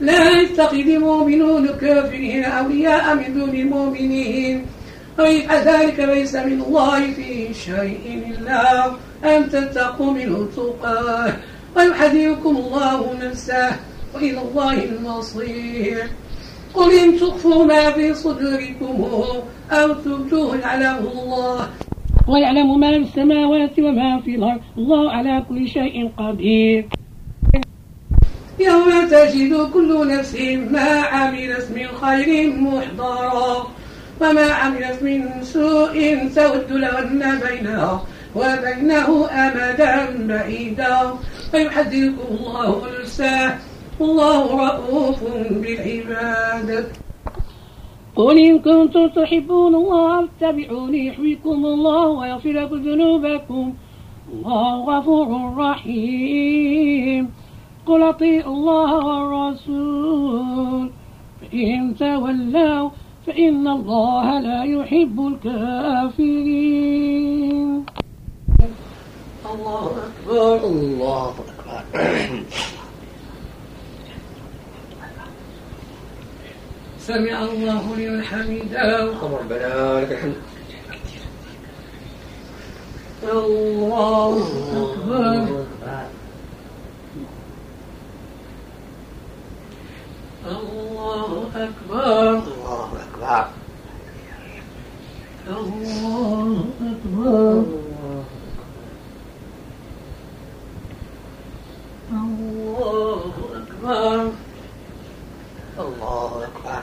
[0.00, 4.66] لا يتخذ المؤمنون الكافرين أولياء من دون المؤمنين.
[5.18, 8.86] ويفعل ذلك ليس من الله في شيء إلا
[9.24, 11.32] أن تتقوا منه تقاه.
[11.76, 13.70] ويحذركم الله نفسه
[14.14, 16.06] وإلى الله المصير.
[16.74, 19.04] قل إن تخفوا ما في صدوركم
[19.70, 21.68] أو تبدوه يعلمه الله.
[22.28, 24.60] ويعلم ما في السماوات وما في الأرض.
[24.78, 26.88] الله على كل شيء قدير.
[28.60, 30.34] يوم تجد كل نفس
[30.70, 33.66] ما عملت من خير محضرا.
[34.20, 38.04] وما عملت من سوء تود لو أن بينها
[38.36, 41.14] وبينه أمدا بعيدا.
[41.50, 43.69] فيحذركم الله نفسه
[44.00, 46.86] والله رؤوف بالعباد.
[48.16, 53.72] قل إن كنتم تحبون الله فاتبعوني يحبكم الله ويغفر لكم ذنوبكم.
[54.32, 57.30] الله غفور رحيم.
[57.86, 60.90] قل أطيعوا الله والرسول.
[61.40, 62.90] فإن تولوا
[63.26, 66.26] فإن الله لا يحب الكافرين.
[69.54, 70.58] الله أكبر.
[70.66, 71.34] الله
[71.68, 72.79] أكبر.
[77.10, 79.12] سمع الله لمن حمده.
[79.22, 80.36] ربنا لك الحمد.
[83.22, 84.36] الله
[84.82, 85.64] أكبر.
[90.46, 92.42] الله أكبر.
[92.46, 93.46] الله أكبر.
[95.48, 97.64] الله أكبر
[102.12, 103.22] الله
[103.56, 104.30] أكبر
[105.78, 106.82] الله أكبر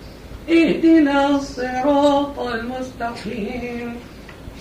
[0.49, 3.95] اهدنا الصراط المستقيم.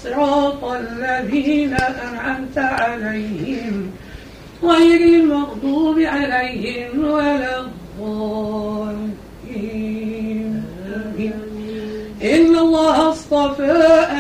[0.05, 3.91] صراط الذين أنعمت عليهم.
[4.63, 9.11] غير المغضوب عليهم ولا الضالين.
[12.23, 13.73] إن الله اصطفى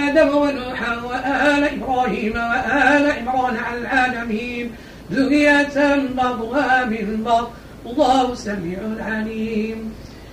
[0.08, 4.70] آدم ونوحا وآل إبراهيم وآل عمران على العالمين.
[5.12, 7.50] ذرية بعضها من بعض
[7.86, 9.92] الله سميع عليم.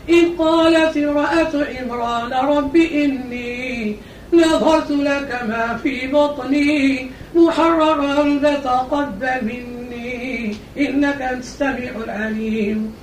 [0.10, 3.96] إذ قالت امرأة عمران رب إني
[4.34, 12.94] نظرت لك ما في بطني محررا فتقبل مني إنك أنت السميع العليم.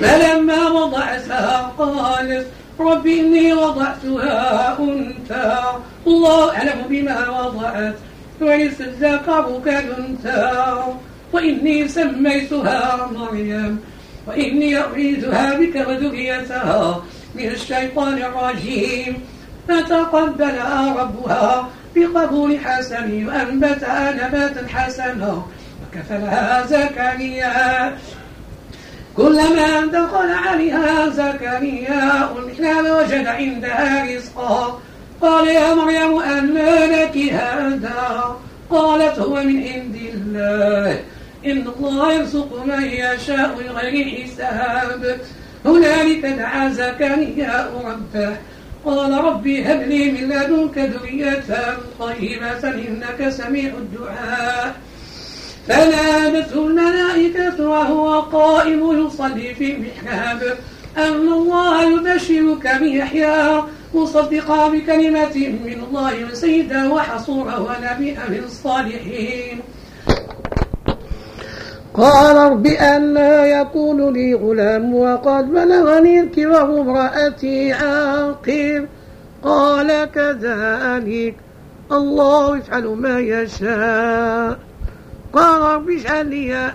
[0.00, 2.46] فلما وضعتها قالت
[2.80, 5.62] رب إني وضعتها أنثى
[6.06, 7.94] الله أعلم بما وضعت
[8.40, 10.76] وليس الذكر كالأنثى
[11.32, 13.80] وإني سميتها مريم.
[14.26, 17.02] وإني أعيدها بك وذريتها
[17.34, 19.22] من الشيطان الرجيم.
[19.68, 25.42] فتقبلها ربها بقبول حسن وأنبتها نباتا حسنا
[25.82, 27.98] وكفلها زكريا.
[29.16, 34.80] كلما دخل عليها زكريا المحراب وجد عندها رزقا.
[35.20, 36.54] قال يا مريم أن
[36.92, 38.36] لك هذا؟
[38.70, 41.00] قالت هو من عند الله.
[41.46, 45.20] إن الله يرزق من يشاء بغير حساب.
[45.64, 48.36] هنالك دعا زكريا ربه.
[48.84, 51.44] قال ربي هب لي من لدنك ذرية
[51.98, 54.74] طيبة إنك سميع الدعاء.
[55.68, 60.58] فنادته الملائكة وهو قائم يصلي في المحراب.
[60.98, 63.62] أن الله يبشرك بيحيى
[63.94, 69.60] مصدقا بكلمة من الله وسيدا وحصورا ونبيا من الصالحين.
[71.94, 78.86] قال رب أنا يكون لي غلام وقد بلغني الكبر امرأتي عاقر.
[79.42, 81.34] قال كذلك.
[81.92, 84.58] الله يفعل ما يشاء.
[85.32, 86.70] قال رب اجعل لي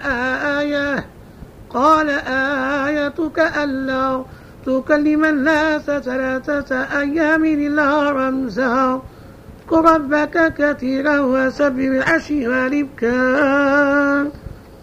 [0.59, 1.05] آية.
[1.69, 2.09] قال
[2.89, 4.23] آيتك ألا
[4.65, 9.01] تكلم الناس ثلاثة أيام إلا رمزا.
[9.71, 14.27] واذكر ربك كثيرا وسبح بالعشي والإبكار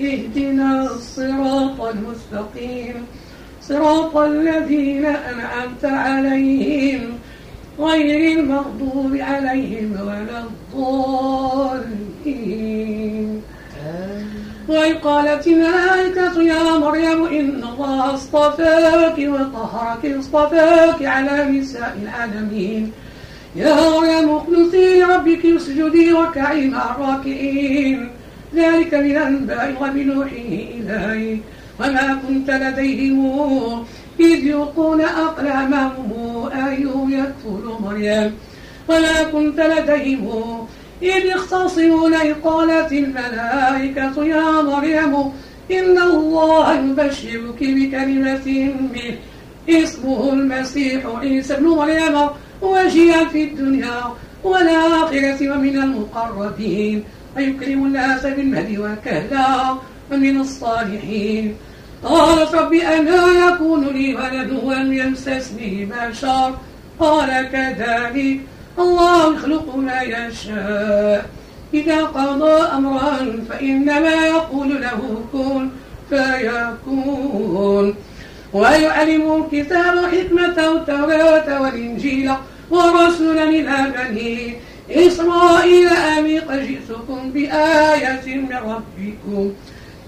[0.00, 3.06] اهدنا الصراط المستقيم.
[3.62, 7.18] صراط الذين أنعمت عليهم
[7.78, 12.10] غير المغضوب عليهم ولا الضالين.
[14.68, 22.92] وإذ قالت الملائكة يا مريم إن الله اصطفاك وطهرك اصطفاك على نساء العالمين.
[23.56, 28.10] يا مريم اقنتي لربك اسجدي واركعي مع الراكعين.
[28.54, 31.40] ذلك من أنباء الغيب نوحيه إليك
[31.80, 33.84] وما كنت لديهم
[34.20, 38.34] إذ يلقون أقلامهم أيهم يكفل مريم.
[38.88, 40.66] وما كنت لديهم
[41.02, 44.24] إذ يختصمون إذ قالت الملائكة.
[44.24, 45.14] يا مريم
[45.70, 48.46] إن الله يبشرك بكلمة
[48.94, 49.18] منه.
[49.68, 52.16] اسمه المسيح عيسى ابن مريم.
[52.62, 54.00] وجيا في الدنيا
[54.44, 57.04] والآخرة ومن المقربين.
[57.36, 59.76] ويكرم الناس بالمهد وكهلا
[60.12, 61.56] ومن الصالحين.
[62.04, 66.54] قالت رب أنا يكون لي ولد ولم يمسسني بشر.
[67.00, 68.40] قال كذلك
[68.78, 71.30] الله يخلق ما يشاء.
[71.74, 75.68] إذا قضى أمرا فإنما يقول له كن
[76.10, 77.94] فيكون.
[78.52, 82.30] ويعلم الكتاب والحكمة والتوراة والإنجيل
[82.70, 84.54] ورسولا إلى بني
[84.90, 89.52] إسرائيل أني قد جئتكم بآية من ربكم؟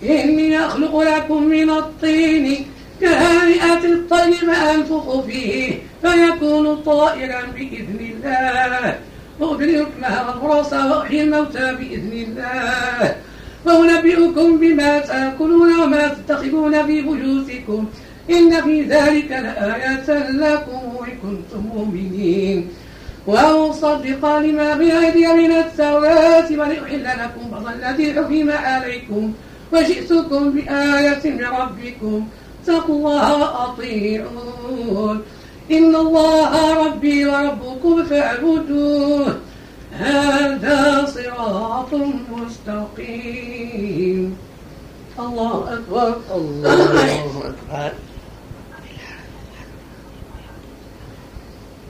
[0.03, 2.67] إني أخلق لكم من الطين
[3.01, 8.99] كهيئة الطير فأنفخ فيه فيكون طائرا بإذن الله.
[9.41, 13.17] وأبرئ الكمه والبرص وأحيي الموتى بإذن الله.
[13.67, 17.87] وأنبئكم بما تأكلون وما تتخذون في بيوتكم.
[18.31, 22.69] إن في ذلك لآية لكم إن كنتم مؤمنين.
[23.27, 29.33] وأصدق لما بيدي من التوراة ولأحل لكم بعض الذي حكم عليكم
[29.73, 32.27] وجئتكم بآية من ربكم.
[32.63, 35.23] اتقوا الله وأطيعون.
[35.71, 39.37] إن الله ربي وربكم فاعبدوه.
[39.99, 41.95] هذا صراط
[42.33, 44.37] مستقيم.
[45.19, 46.17] الله أكبر.
[46.35, 47.93] الله أكبر.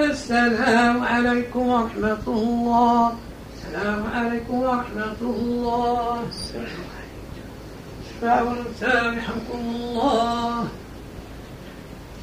[0.00, 3.12] السلام عليكم ورحمة الله.
[3.56, 6.22] السلام عليكم ورحمة الله.
[8.08, 10.68] اشفعوا سامحكم الله.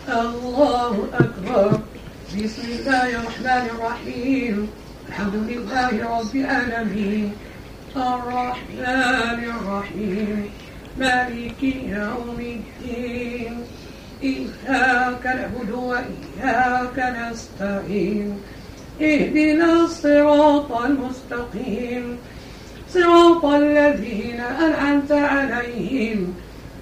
[0.09, 1.79] الله أكبر.
[2.33, 4.69] بسم الله الرحمن الرحيم.
[5.09, 7.31] الحمد لله رب العالمين.
[7.95, 10.49] الرحمن الرحيم.
[10.97, 13.53] مالك يوم الدين.
[14.23, 18.37] إياك نعبد وإياك نستعين
[19.01, 22.17] اهدنا الصراط المستقيم.
[22.89, 26.33] صراط الذين أنعمت عليهم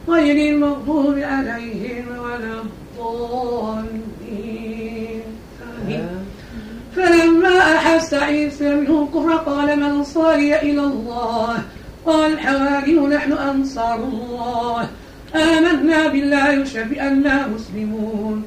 [0.08, 2.62] غير المغضوب عليهم ولا
[2.98, 4.06] الضالين.
[5.82, 6.10] آمين.
[6.96, 11.58] فلما أحس عيسى منه كفر قال من صاري إلى الله؟
[12.06, 14.90] قال الحواريون نحن أنصار الله.
[15.36, 18.44] آمنا بالله وشهد بأننا مسلمون.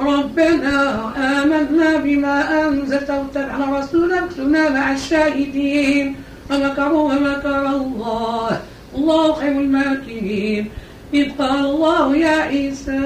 [0.00, 0.76] ربنا
[1.16, 2.36] آمنا بما
[2.68, 6.16] أنزلت واتبعنا رسولك اكتبنا مع الشاهدين.
[6.50, 8.60] ومكروا ومكر الله.
[8.96, 10.68] الله خير الماكرين.
[11.14, 13.00] إذ قال الله يا عيسى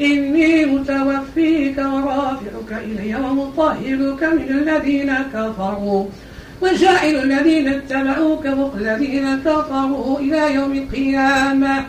[0.00, 6.04] إني متوفيك ورافعك إلي ومطهرك من الذين كفروا.
[6.62, 11.84] وجاعل الذين اتبعوك فوق الذين كفروا إلى يوم القيامة.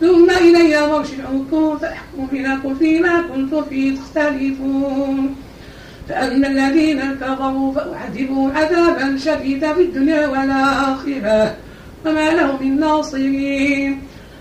[0.00, 5.34] ثم إلي مرجعكم فأحكم بينكم فيما كنتم فيه تختلفون.
[6.08, 11.56] فأما الذين كفروا فأعذبوا عذابا شديدا في الدنيا والآخرة.
[12.06, 13.98] وما لهم من ناصرين.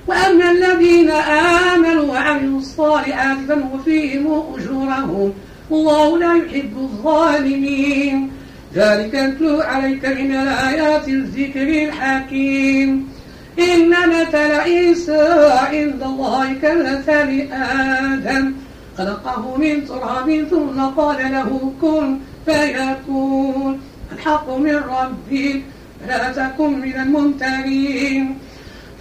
[0.07, 5.34] وأما الذين آمنوا وعملوا الصالحات فنوفيهم أجورهم.
[5.70, 8.32] والله لا يحب الظالمين.
[8.76, 13.19] ذلك نتلو عليك من الآيات الذكر الحكيم.
[13.60, 18.53] إن مثل عيسى عند الله كمثل آدم.
[18.97, 23.80] خلقه من تراب ثم قال له كن فيكون.
[24.12, 25.62] الحق من ربك
[26.07, 28.38] فلا تكن من الممترين.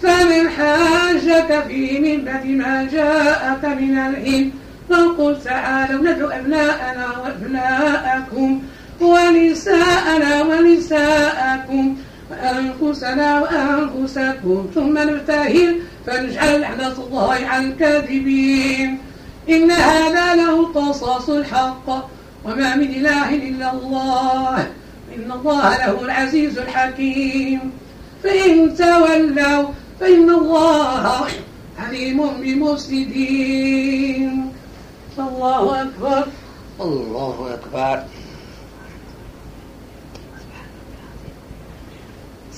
[0.01, 4.51] فمن حاجك فيه من بعد ما جاءك من العلم
[4.89, 8.61] فقل تعالوا ندعو أبناءنا وأبناءكم
[9.01, 11.95] ونساءنا ونساءكم.
[12.31, 18.97] وأنفسنا وأنفسكم ثم نبتهل فنجعل لعنة الله على الكاذبين.
[19.49, 21.89] إن هذا له قصص الحق
[22.45, 24.57] وما من إله إلا الله.
[25.15, 27.71] إن الله له العزيز الحكيم.
[28.23, 29.63] فإن تولوا
[29.99, 31.27] فإن الله
[31.79, 34.31] عليم بالمفسدين.
[35.19, 36.27] الله أكبر.
[36.81, 38.03] الله أكبر.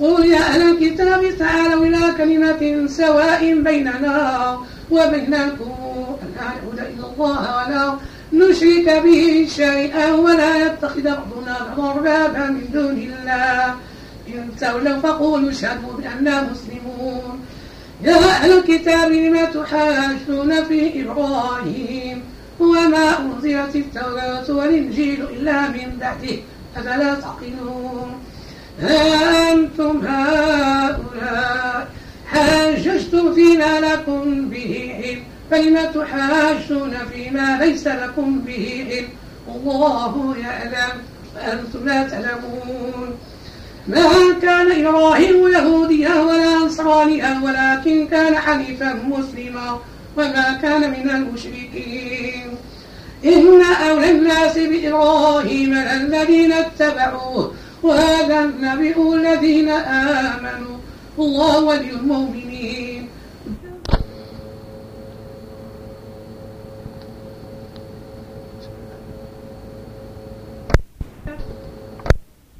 [0.00, 4.58] قل يا أهل الكتاب تعالوا إلى كلمة سواء بيننا
[4.90, 5.74] وبينكم.
[6.22, 7.84] أن لا نعبد إلا الله ولا
[8.32, 13.74] نشرك به شيئا ولا يتخذ بعضنا بعضا أربابا من دون الله.
[14.28, 17.40] إن تولوا فقولوا اشهدوا بأننا مسلمون.
[18.02, 22.22] يا أهل الكتاب لم تحاجون في إبراهيم
[22.60, 26.36] وما أنزلت التوراة والإنجيل إلا من بعده؟
[26.76, 28.10] أفلا تعقلون؟
[28.82, 31.88] أنتم هؤلاء
[32.26, 39.08] حاججتم فيما لكم به علم فلم تحاجون فيما ليس لكم به علم؟
[39.48, 40.92] الله يعلم
[41.36, 43.18] وأنتم لا تعلمون.
[43.88, 44.08] ما
[44.42, 49.80] كان إبراهيم يهوديا ولا نصرانيا ولكن كان حنيفا مسلما
[50.16, 52.56] وما كان من المشركين.
[53.24, 57.54] إن أولى الناس بإبراهيم الذين اتبعوه
[57.84, 60.76] وهذا النبي الذين آمنوا.
[61.18, 63.08] الله ولي المؤمنين.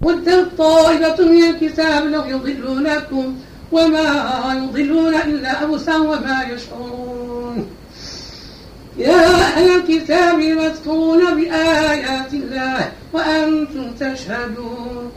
[0.02, 3.36] ودت طائفة من الكتاب لو يضلونكم
[3.72, 4.08] وما
[4.62, 7.66] يضلون إلا أنفسهم وما يشعرون.
[8.98, 15.12] يا أهل الكتاب لم بآيات الله وأنتم تشهدون.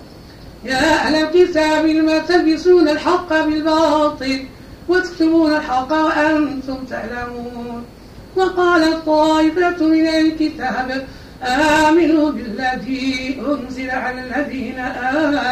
[0.65, 4.39] يا أهل الكتاب لم تلبسون الحق بالباطل؟
[4.89, 7.83] وتكتمون الحق وأنتم تعلمون.
[8.35, 11.07] وقال طائفة من الكتاب
[11.43, 14.79] آمنوا بالذي أنزل على الذين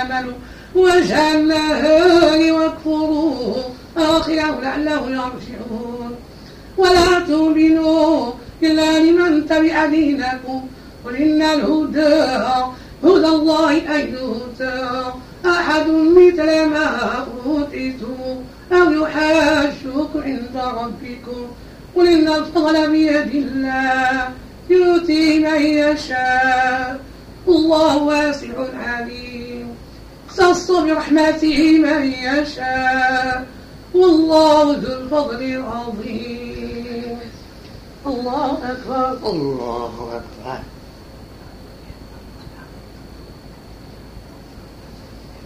[0.01, 0.33] آمنوا.
[0.75, 3.55] وجعل النهار واكفروا
[3.97, 6.15] آخره لعلهم يرجعون.
[6.77, 8.31] ولا تؤمنوا
[8.63, 10.67] إلا لمن تبع دينكم.
[11.05, 12.25] قل إن الهدى
[13.03, 15.03] هدى الله أن يؤتى.
[15.45, 21.47] أحد مثل ما أوتيتم أو يحاجوكم عند ربكم.
[21.95, 24.29] قل إن الفضل بيد الله
[24.69, 26.99] يؤتي من يشاء.
[27.47, 29.75] الله واسع عليم.
[30.29, 33.45] اختص برحمته من يشاء.
[33.95, 37.19] والله ذو الفضل العظيم.
[38.05, 39.29] الله أكبر.
[39.29, 40.74] الله أكبر.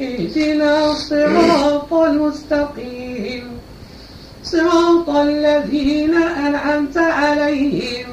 [0.00, 3.44] اهدنا الصراط المستقيم.
[4.44, 8.06] صراط الذين أنعمت عليهم.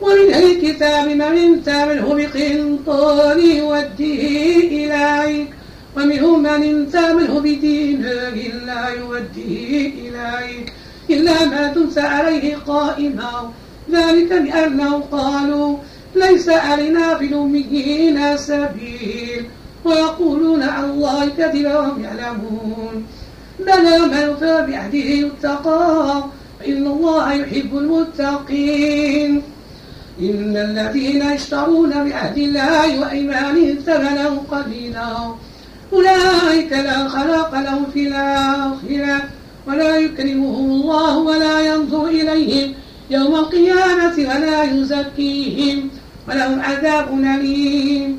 [0.00, 5.48] ومن الكتاب من تامله بقنطار يوديه إليك
[5.96, 8.34] ومنهم من تامله بدينار
[8.66, 10.72] لا يوديه إليك.
[11.10, 13.52] إلا ما دمت عليه قائما.
[13.92, 15.76] ذلك بأنه قالوا
[16.14, 19.46] ليس علينا في الأميين سبيل.
[19.84, 23.06] ويقولون على الله كذبا وهم يعلمون.
[23.60, 26.24] بلى من أوفى بعهده يتقى.
[26.60, 29.42] فإن الله يحب المتقين.
[30.20, 35.34] إن الذين يشترون بعهد الله وأيمانهم ثمنا قليلا.
[35.92, 39.37] أولئك لا خلاق لهم في الآخرة.
[39.68, 42.74] ولا يكرمهم الله ولا ينظر إليهم
[43.10, 45.90] يوم القيامة ولا يزكيهم
[46.28, 48.18] ولهم عذاب أليم.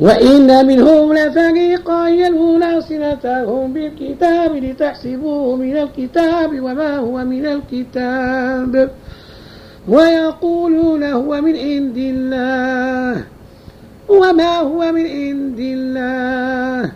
[0.00, 8.90] وإن منهم لفريقا يلوون ألسنتهم بالكتاب لتحسبوه من الكتاب وما هو من الكتاب
[9.88, 13.24] ويقولون هو من عند الله
[14.08, 16.92] وما هو من عند الله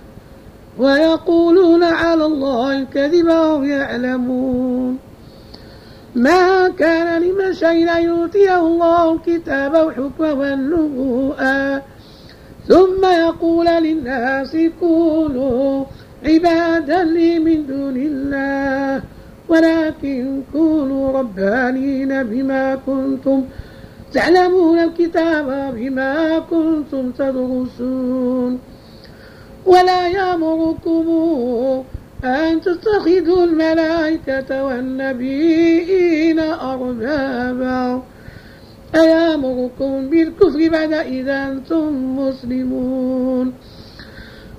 [0.78, 4.98] ويقولون على الله الكذب وهم يعلمون.
[6.16, 11.82] ما كان لمن أن يؤتيه الله الكتاب والحكم والنبوءة
[12.68, 15.84] ثم يقول للناس كونوا
[16.24, 19.02] عبادا لي من دون الله
[19.48, 23.44] ولكن كونوا ربانين بما كنتم
[24.12, 28.58] تعلمون الكتاب بما كنتم تدرسون.
[29.66, 31.06] ولا يأمركم
[32.24, 38.02] أن تتخذوا الملائكة والنبيين أربابا.
[38.94, 43.54] أيأمركم بالكفر بعد إذا أنتم مسلمون؟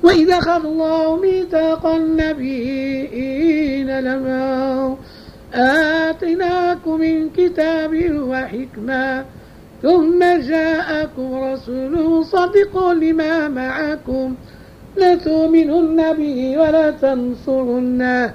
[0.03, 4.95] وإذا أخذ الله ميثاق النبيين لما
[5.53, 9.25] آتيناكم من كتاب وحكمة
[9.81, 14.35] ثم جاءكم رسول صدق لما معكم.
[14.97, 18.33] لتؤمنن به ولا تنصرنه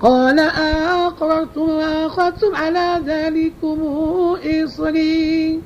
[0.00, 3.78] قال أأقررتم وأخذتم على ذلكم
[4.64, 5.60] إصري.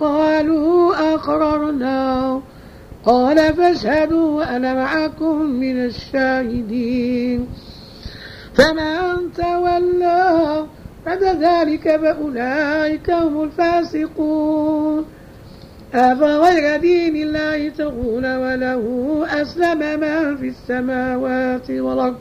[0.00, 2.40] قالوا أقررنا.
[3.04, 7.48] قال فاشهدوا وأنا معكم من الشاهدين.
[8.54, 10.66] فمن تولى
[11.06, 15.19] بعد ذلك فأولئك هم الفاسقون.
[15.94, 18.84] أفغير دين الله تغون وله
[19.42, 22.16] أسلم من في السماوات والأرض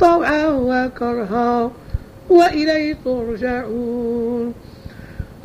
[0.00, 1.70] طوعا وكرها
[2.30, 4.54] وإليه ترجعون.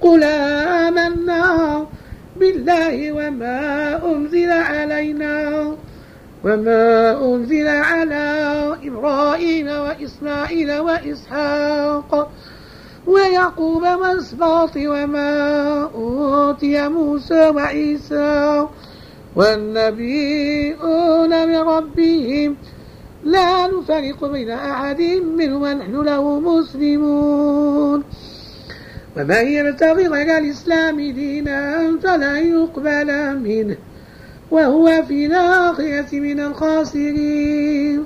[0.02, 1.86] قل آمنا
[2.40, 5.76] بالله وما أنزل علينا
[6.44, 8.24] وما أنزل على
[8.84, 12.32] إبراهيم وإسماعيل وإسحاق
[13.08, 18.68] ويعقوب والأسباط وما أوتي موسى وعيسى
[19.36, 20.68] والنبيون
[21.48, 22.56] من ربهم.
[23.24, 25.02] لا نفرق بين أحد
[25.38, 28.04] منهم ونحن له مسلمون.
[29.18, 33.78] ومن يبتغي غير الإسلام دينا فلن يقبل منه
[34.52, 38.06] وهو في الآخرة من الخاسرين.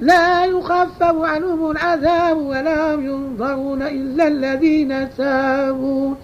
[0.00, 6.14] لا يخفف عنهم العذاب ولا ينظرون إلا الذين تابوا.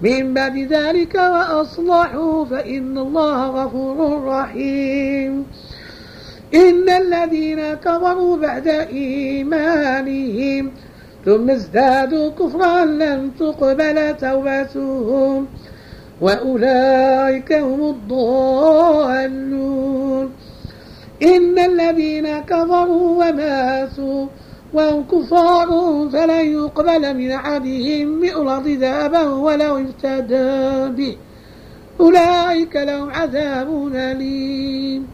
[0.00, 5.46] من بعد ذلك وأصلحوا فإن الله غفور رحيم.
[6.54, 10.70] إن الذين كفروا بعد إيمانهم
[11.24, 15.46] ثم ازدادوا كفرا لن تقبل توبتهم.
[16.20, 19.62] وأولئك هم الضالون.
[21.22, 24.26] إن الذين كفروا وماتوا
[24.74, 25.68] وهم كفار
[26.12, 31.16] فلن يقبل من أحدهم مئرض ذهبا ولو افتدى به.
[32.00, 35.06] أولئك لهم عذاب أليم.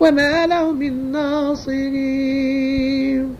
[0.00, 3.39] وما لهم من ناصرين.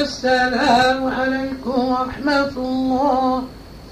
[0.00, 3.42] السلام عليكم ورحمة الله.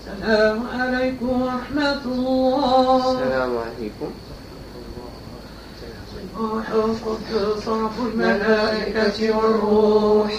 [0.00, 3.12] السلام عليكم ورحمة الله.
[3.12, 4.10] السلام عليكم.
[6.38, 10.32] روح القدس رب الملائكة والروح.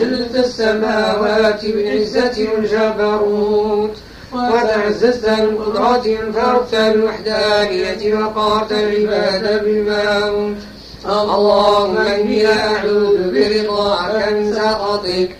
[0.00, 3.96] جلت السماوات بالعزة والجبروت
[4.32, 10.56] وتعززت القدرات انفرت الوحدانية وقارت العباد بالموت.
[11.06, 15.30] اللهم إني أعوذ برضاك من سخطك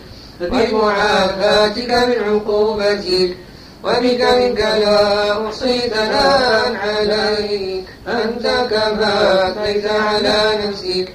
[0.41, 3.37] وبمعافاتك من عقوبتك
[3.83, 9.13] وبك منك لا أحصي ثناء عليك أنت كما
[9.49, 10.37] أثنيت على
[10.67, 11.07] نفسك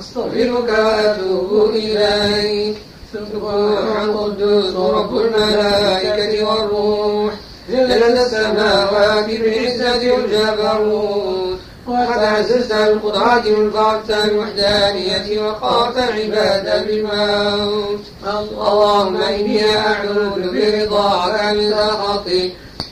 [0.00, 2.76] أستغفرك وأتوب إليك.
[3.14, 7.32] سبحان قدوس رب الملائكة والروح
[7.70, 11.53] جل السماوات بالعزة والجبروت
[11.86, 18.00] وقد عززت القدرات والفرت الوحدانية وقارت العباد بالموت.
[18.24, 22.50] اللهم إني أعوذ برضاك من سخطك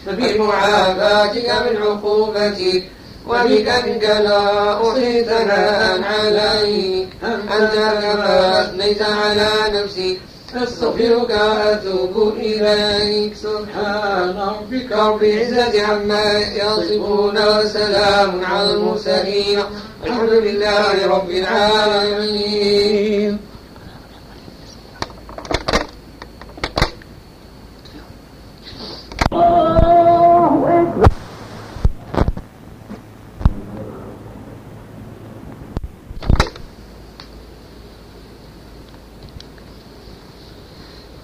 [0.08, 2.82] وبمعافاتك من عقوبتك
[3.28, 7.08] وبك منك لا أحصي ثناء عليك.
[7.24, 10.16] أنت كما أثنيت على نفسك
[10.56, 13.36] أستغفرك وأتوب إليك.
[13.36, 19.58] سبحان ربك رب العزة عما يصفون وسلام على المرسلين.
[20.04, 22.82] الحمد لله رب العالمين.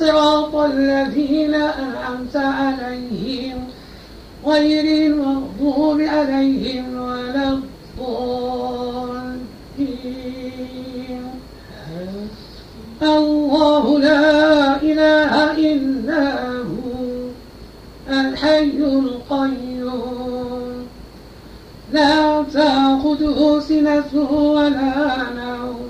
[0.00, 3.64] صراط الذين أنعمت عليهم
[4.46, 8.80] غير المغضوب عليهم ولا الضالين.
[13.02, 15.32] الله لا إله
[15.72, 16.24] إلا
[16.72, 17.28] هو
[18.10, 20.86] الحي القيوم.
[21.92, 25.89] لا تأخذه سنة ولا نوم.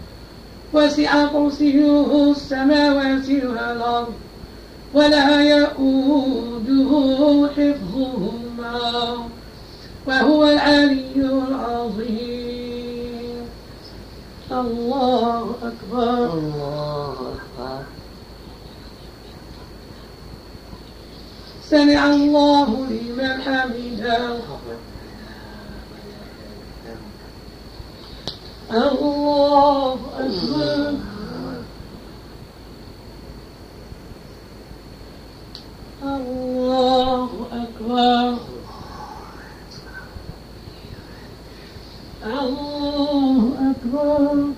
[0.73, 4.13] وسع كرسيه السماوات والأرض
[4.93, 6.91] ولا يؤوده
[7.57, 9.17] حفظهما
[10.07, 12.61] وهو العلي العظيم.
[14.51, 17.83] الله أكبر الله أكبر.
[21.63, 24.37] سمع الله لمن حمده.
[28.71, 30.93] الله أكبر.
[36.03, 38.37] الله أكبر.
[42.23, 44.51] الله أكبر.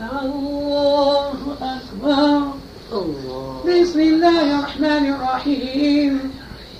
[0.00, 1.32] الله
[1.62, 2.52] أكبر.
[2.92, 3.64] الله.
[3.66, 6.35] بسم الله الرحمن الرحيم.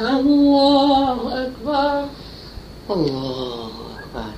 [0.00, 2.08] الله أكبر.
[2.90, 4.30] الله أكبر.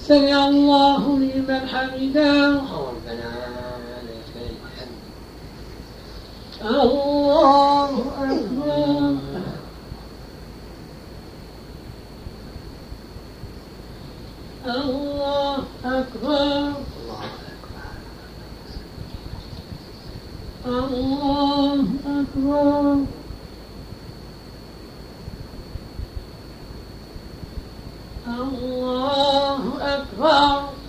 [0.00, 2.50] سمع الله لمن حمده.
[2.50, 3.32] ربنا
[4.06, 5.00] لك الحمد.
[6.70, 9.16] الله أكبر.
[14.66, 16.72] الله أكبر.
[20.66, 23.04] الله أكبر.
[28.28, 30.79] الله أكبر.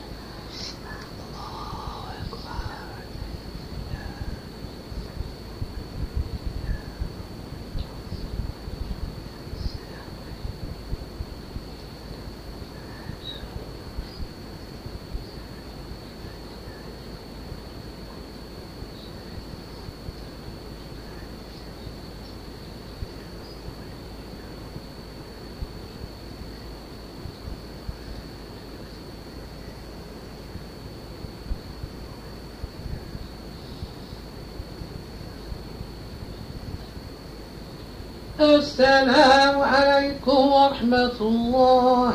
[38.41, 42.13] السلام عليكم ورحمة الله.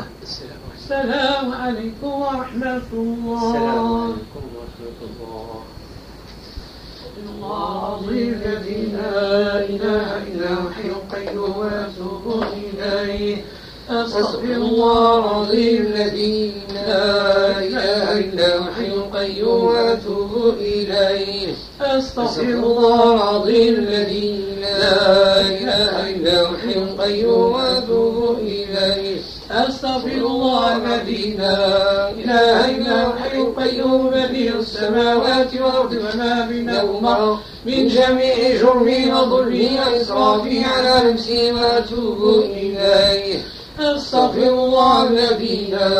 [0.75, 3.47] السلام عليكم ورحمة الله.
[3.47, 5.63] السلام عليكم ورحمة الله.
[7.23, 13.37] العظيم الذي لا إله إلا هو الحي القيوم وأتوب إليه.
[13.89, 21.55] أستغفر الله العظيم الذي لا إله إلا هو الحي القيوم وأتوب إليه.
[21.81, 29.17] أستغفر الله العظيم الذي لا إله إلا هو الحي القيوم وأتوب إليه.
[29.51, 34.09] أستغفر الله الذي لا إله إلا هو الحي القيوم.
[34.09, 37.39] بديع السماوات والأرض وما بينهما.
[37.65, 43.39] من جميع جرمي وظلمي وإسرافي على نفسي وأتوب إليه.
[43.79, 45.97] أستغفر الله الذي لا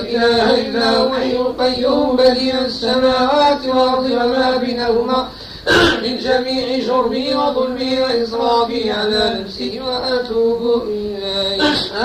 [0.00, 2.16] إله إلا هو الحي القيوم.
[2.16, 5.28] بديع السماوات والأرض وما بينهما.
[6.02, 11.62] من جميع جرمي وظلمي وإسرافي على نفسي وأتوب إليه.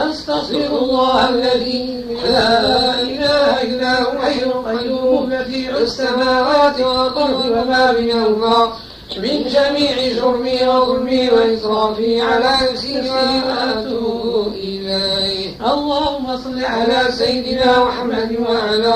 [0.09, 8.73] أستغفر الله الذي لا إله إلا هو الحي القيوم بديع السماوات والأرض وما بينهما.
[9.17, 15.49] من جميع جرمي وظلمي وإسرافي على نفسي وأتوب إليه.
[15.73, 18.95] اللهم صل على سيدنا محمد وعلى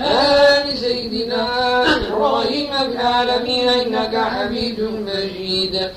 [0.00, 1.44] آل سيدنا
[1.96, 5.90] إبراهيم بالعالمين إنك حميد مجيد.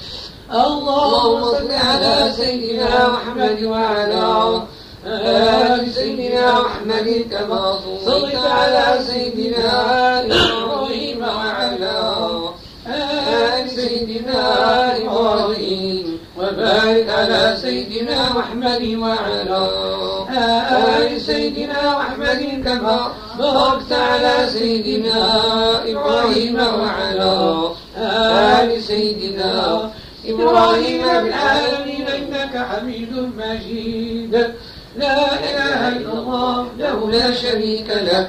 [0.51, 4.61] اللهم صل على سيدنا محمد وعلى
[5.07, 9.71] آل سيدنا محمد كما صليت على سيدنا
[10.19, 11.95] إبراهيم وعلى
[12.87, 14.41] آل سيدنا
[16.53, 19.61] وبارك على سيدنا محمد وعلى
[20.97, 25.19] آل سيدنا محمد كما باركت على سيدنا
[25.91, 27.33] إبراهيم وعلى
[27.97, 29.53] آل سيدنا
[30.25, 34.33] إبراهيم بالعالمين إنك حميد مجيد.
[34.97, 35.19] لا
[35.49, 38.27] إله إلا الله له لا شريك له له.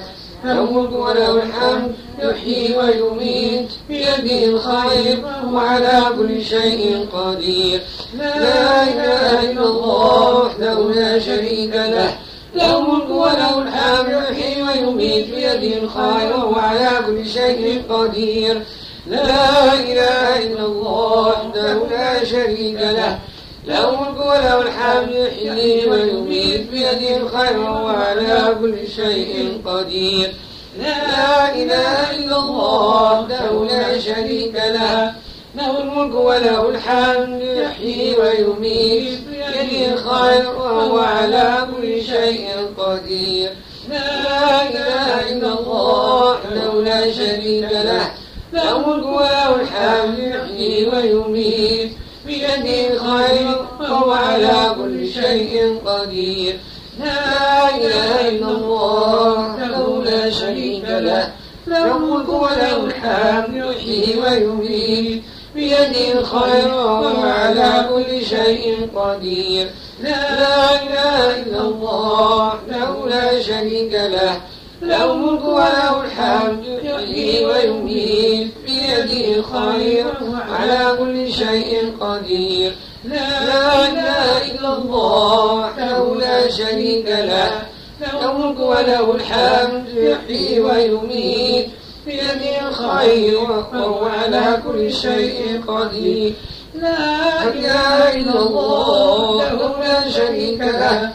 [0.52, 7.80] الملك وله الحمد يحيي ويميت بيده الخير وعلى كل شيء قدير.
[8.18, 12.14] لا إله إلا الله وحده لا شريك له
[12.54, 18.62] له الملك وله الحمد يحيي ويميت بيده الخير وعلى كل شيء قدير.
[19.06, 23.18] لا إله إلا الله وحده لا شريك له
[23.66, 30.34] له الملك وله الحمد يحيي ويميت بيده الخير وعلى كل شيء قدير.
[30.78, 35.12] لا إله إلا الله وحده لا شريك له.
[35.56, 43.50] له الملك وله الحمد يحيي ويميت بيده الخير وهو على كل شيء قدير.
[43.88, 48.10] لا إله إلا الله وحده لا شريك له.
[48.52, 51.92] له الملك وله الحمد يحيي ويميت
[52.26, 56.58] بيده الخير وهو على كل شيء قدير.
[57.00, 61.32] لا إله إلا الله وحده لا شريك له
[61.66, 65.22] له الملك وله الحمد يحيي ويميت.
[65.54, 69.70] بيده الخير وهو على كل شيء قدير.
[70.02, 74.40] لا إله إلا الله وحده لا شريك له
[74.84, 80.06] له الملك وله الحمد يحيي ويميت بيده الخير
[80.50, 82.72] على كل شيء قدير.
[83.04, 87.62] لا إله إلا الله وحده لا شريك له.
[88.00, 91.66] له الملك وله الحمد يحيي ويميت
[92.06, 96.32] بيده الخير وهو على كل شيء قدير.
[96.74, 101.12] لا إله إلا الله وحده لا شريك له له.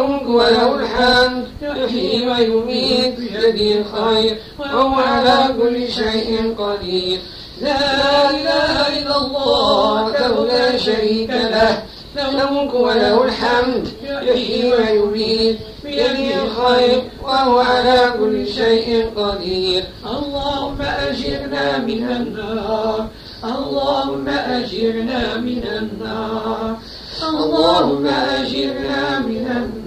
[0.00, 7.18] الملك وله الحمد يحيي ويميت بيده الخير وهو على كل شيء قدير.
[7.60, 10.12] لا إله إلا الله
[10.44, 11.82] لا شريك له.
[12.16, 19.84] له الملك وله الحمد يحيي ويميت بيده الخير وهو وهو على كل شيء قدير.
[20.06, 23.06] اللهم أجرنا من النار
[23.44, 26.76] اللهم أجرنا من النار.
[27.28, 29.79] اللهم أجرنا من النار.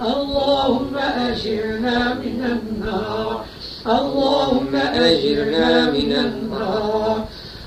[0.00, 0.96] اللهم
[1.28, 3.44] أجرنا من النار.
[3.86, 7.24] اللهم أجرنا من النار.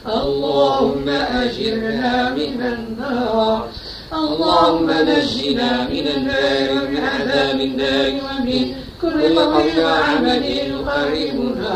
[0.07, 3.69] اللهم أجرنا من النار.
[4.13, 11.75] اللهم نجنا من النار ومن عذاب النار ومن كل قول وعمل يقربنا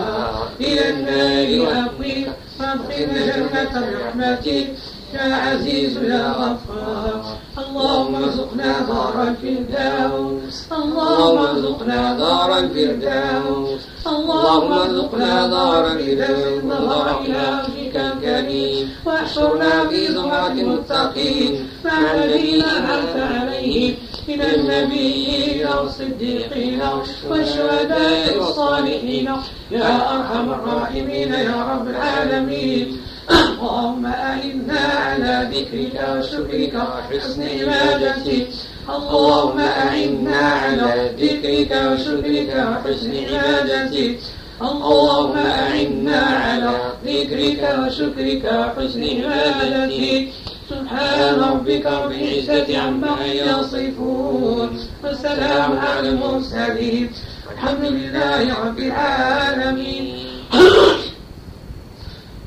[0.61, 1.47] إلى النار.
[1.61, 2.27] وأقيم
[2.59, 4.67] وأدخلنا جنة برحمتك
[5.13, 7.23] يا عزيز يا غفار
[7.57, 17.95] اللهم ارزقنا دار الفردوس اللهم ارزقنا دار الفردوس اللهم ارزقنا دار الفردوس نظر إلى وجهك
[17.95, 23.95] الكريم واحشرنا في زمرة المتقين مع الذين أنعمت عليهم
[24.27, 26.81] من النبيين والصديقين
[27.29, 29.29] والشهداء والصالحين
[29.71, 32.97] يا أرحم الراحمين يا رب العالمين.
[33.29, 38.47] اللهم أعنا على ذكرك وشكرك وحسن عبادتك.
[38.89, 44.17] اللهم أعنا على ذكرك وشكرك وحسن عبادتك.
[44.61, 46.75] اللهم أعنا على
[47.05, 50.27] ذكرك وشكرك وحسن عبادتك.
[50.69, 54.69] سبحان ربك رب العزة عما يصفون.
[55.03, 57.09] والسلام على المرسلين.
[57.47, 60.25] والحمد لله رب العالمين.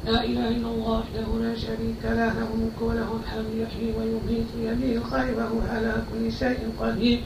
[0.05, 5.01] لا إله إلا الله وحده لا شريك له له الملك وله الحمد يحيي ويميت بيده
[5.01, 7.19] الخير وهو على كل شيء قدير.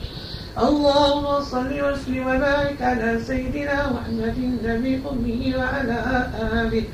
[0.58, 5.98] اللهم صل وسلم وبارك على سيدنا محمد النبي أمه وعلى
[6.54, 6.84] آله.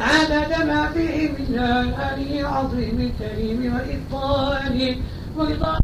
[0.00, 1.58] عدد ما فيه من
[1.96, 4.96] آله العظيم الكريم وإفضاله.
[5.36, 5.78] ورضا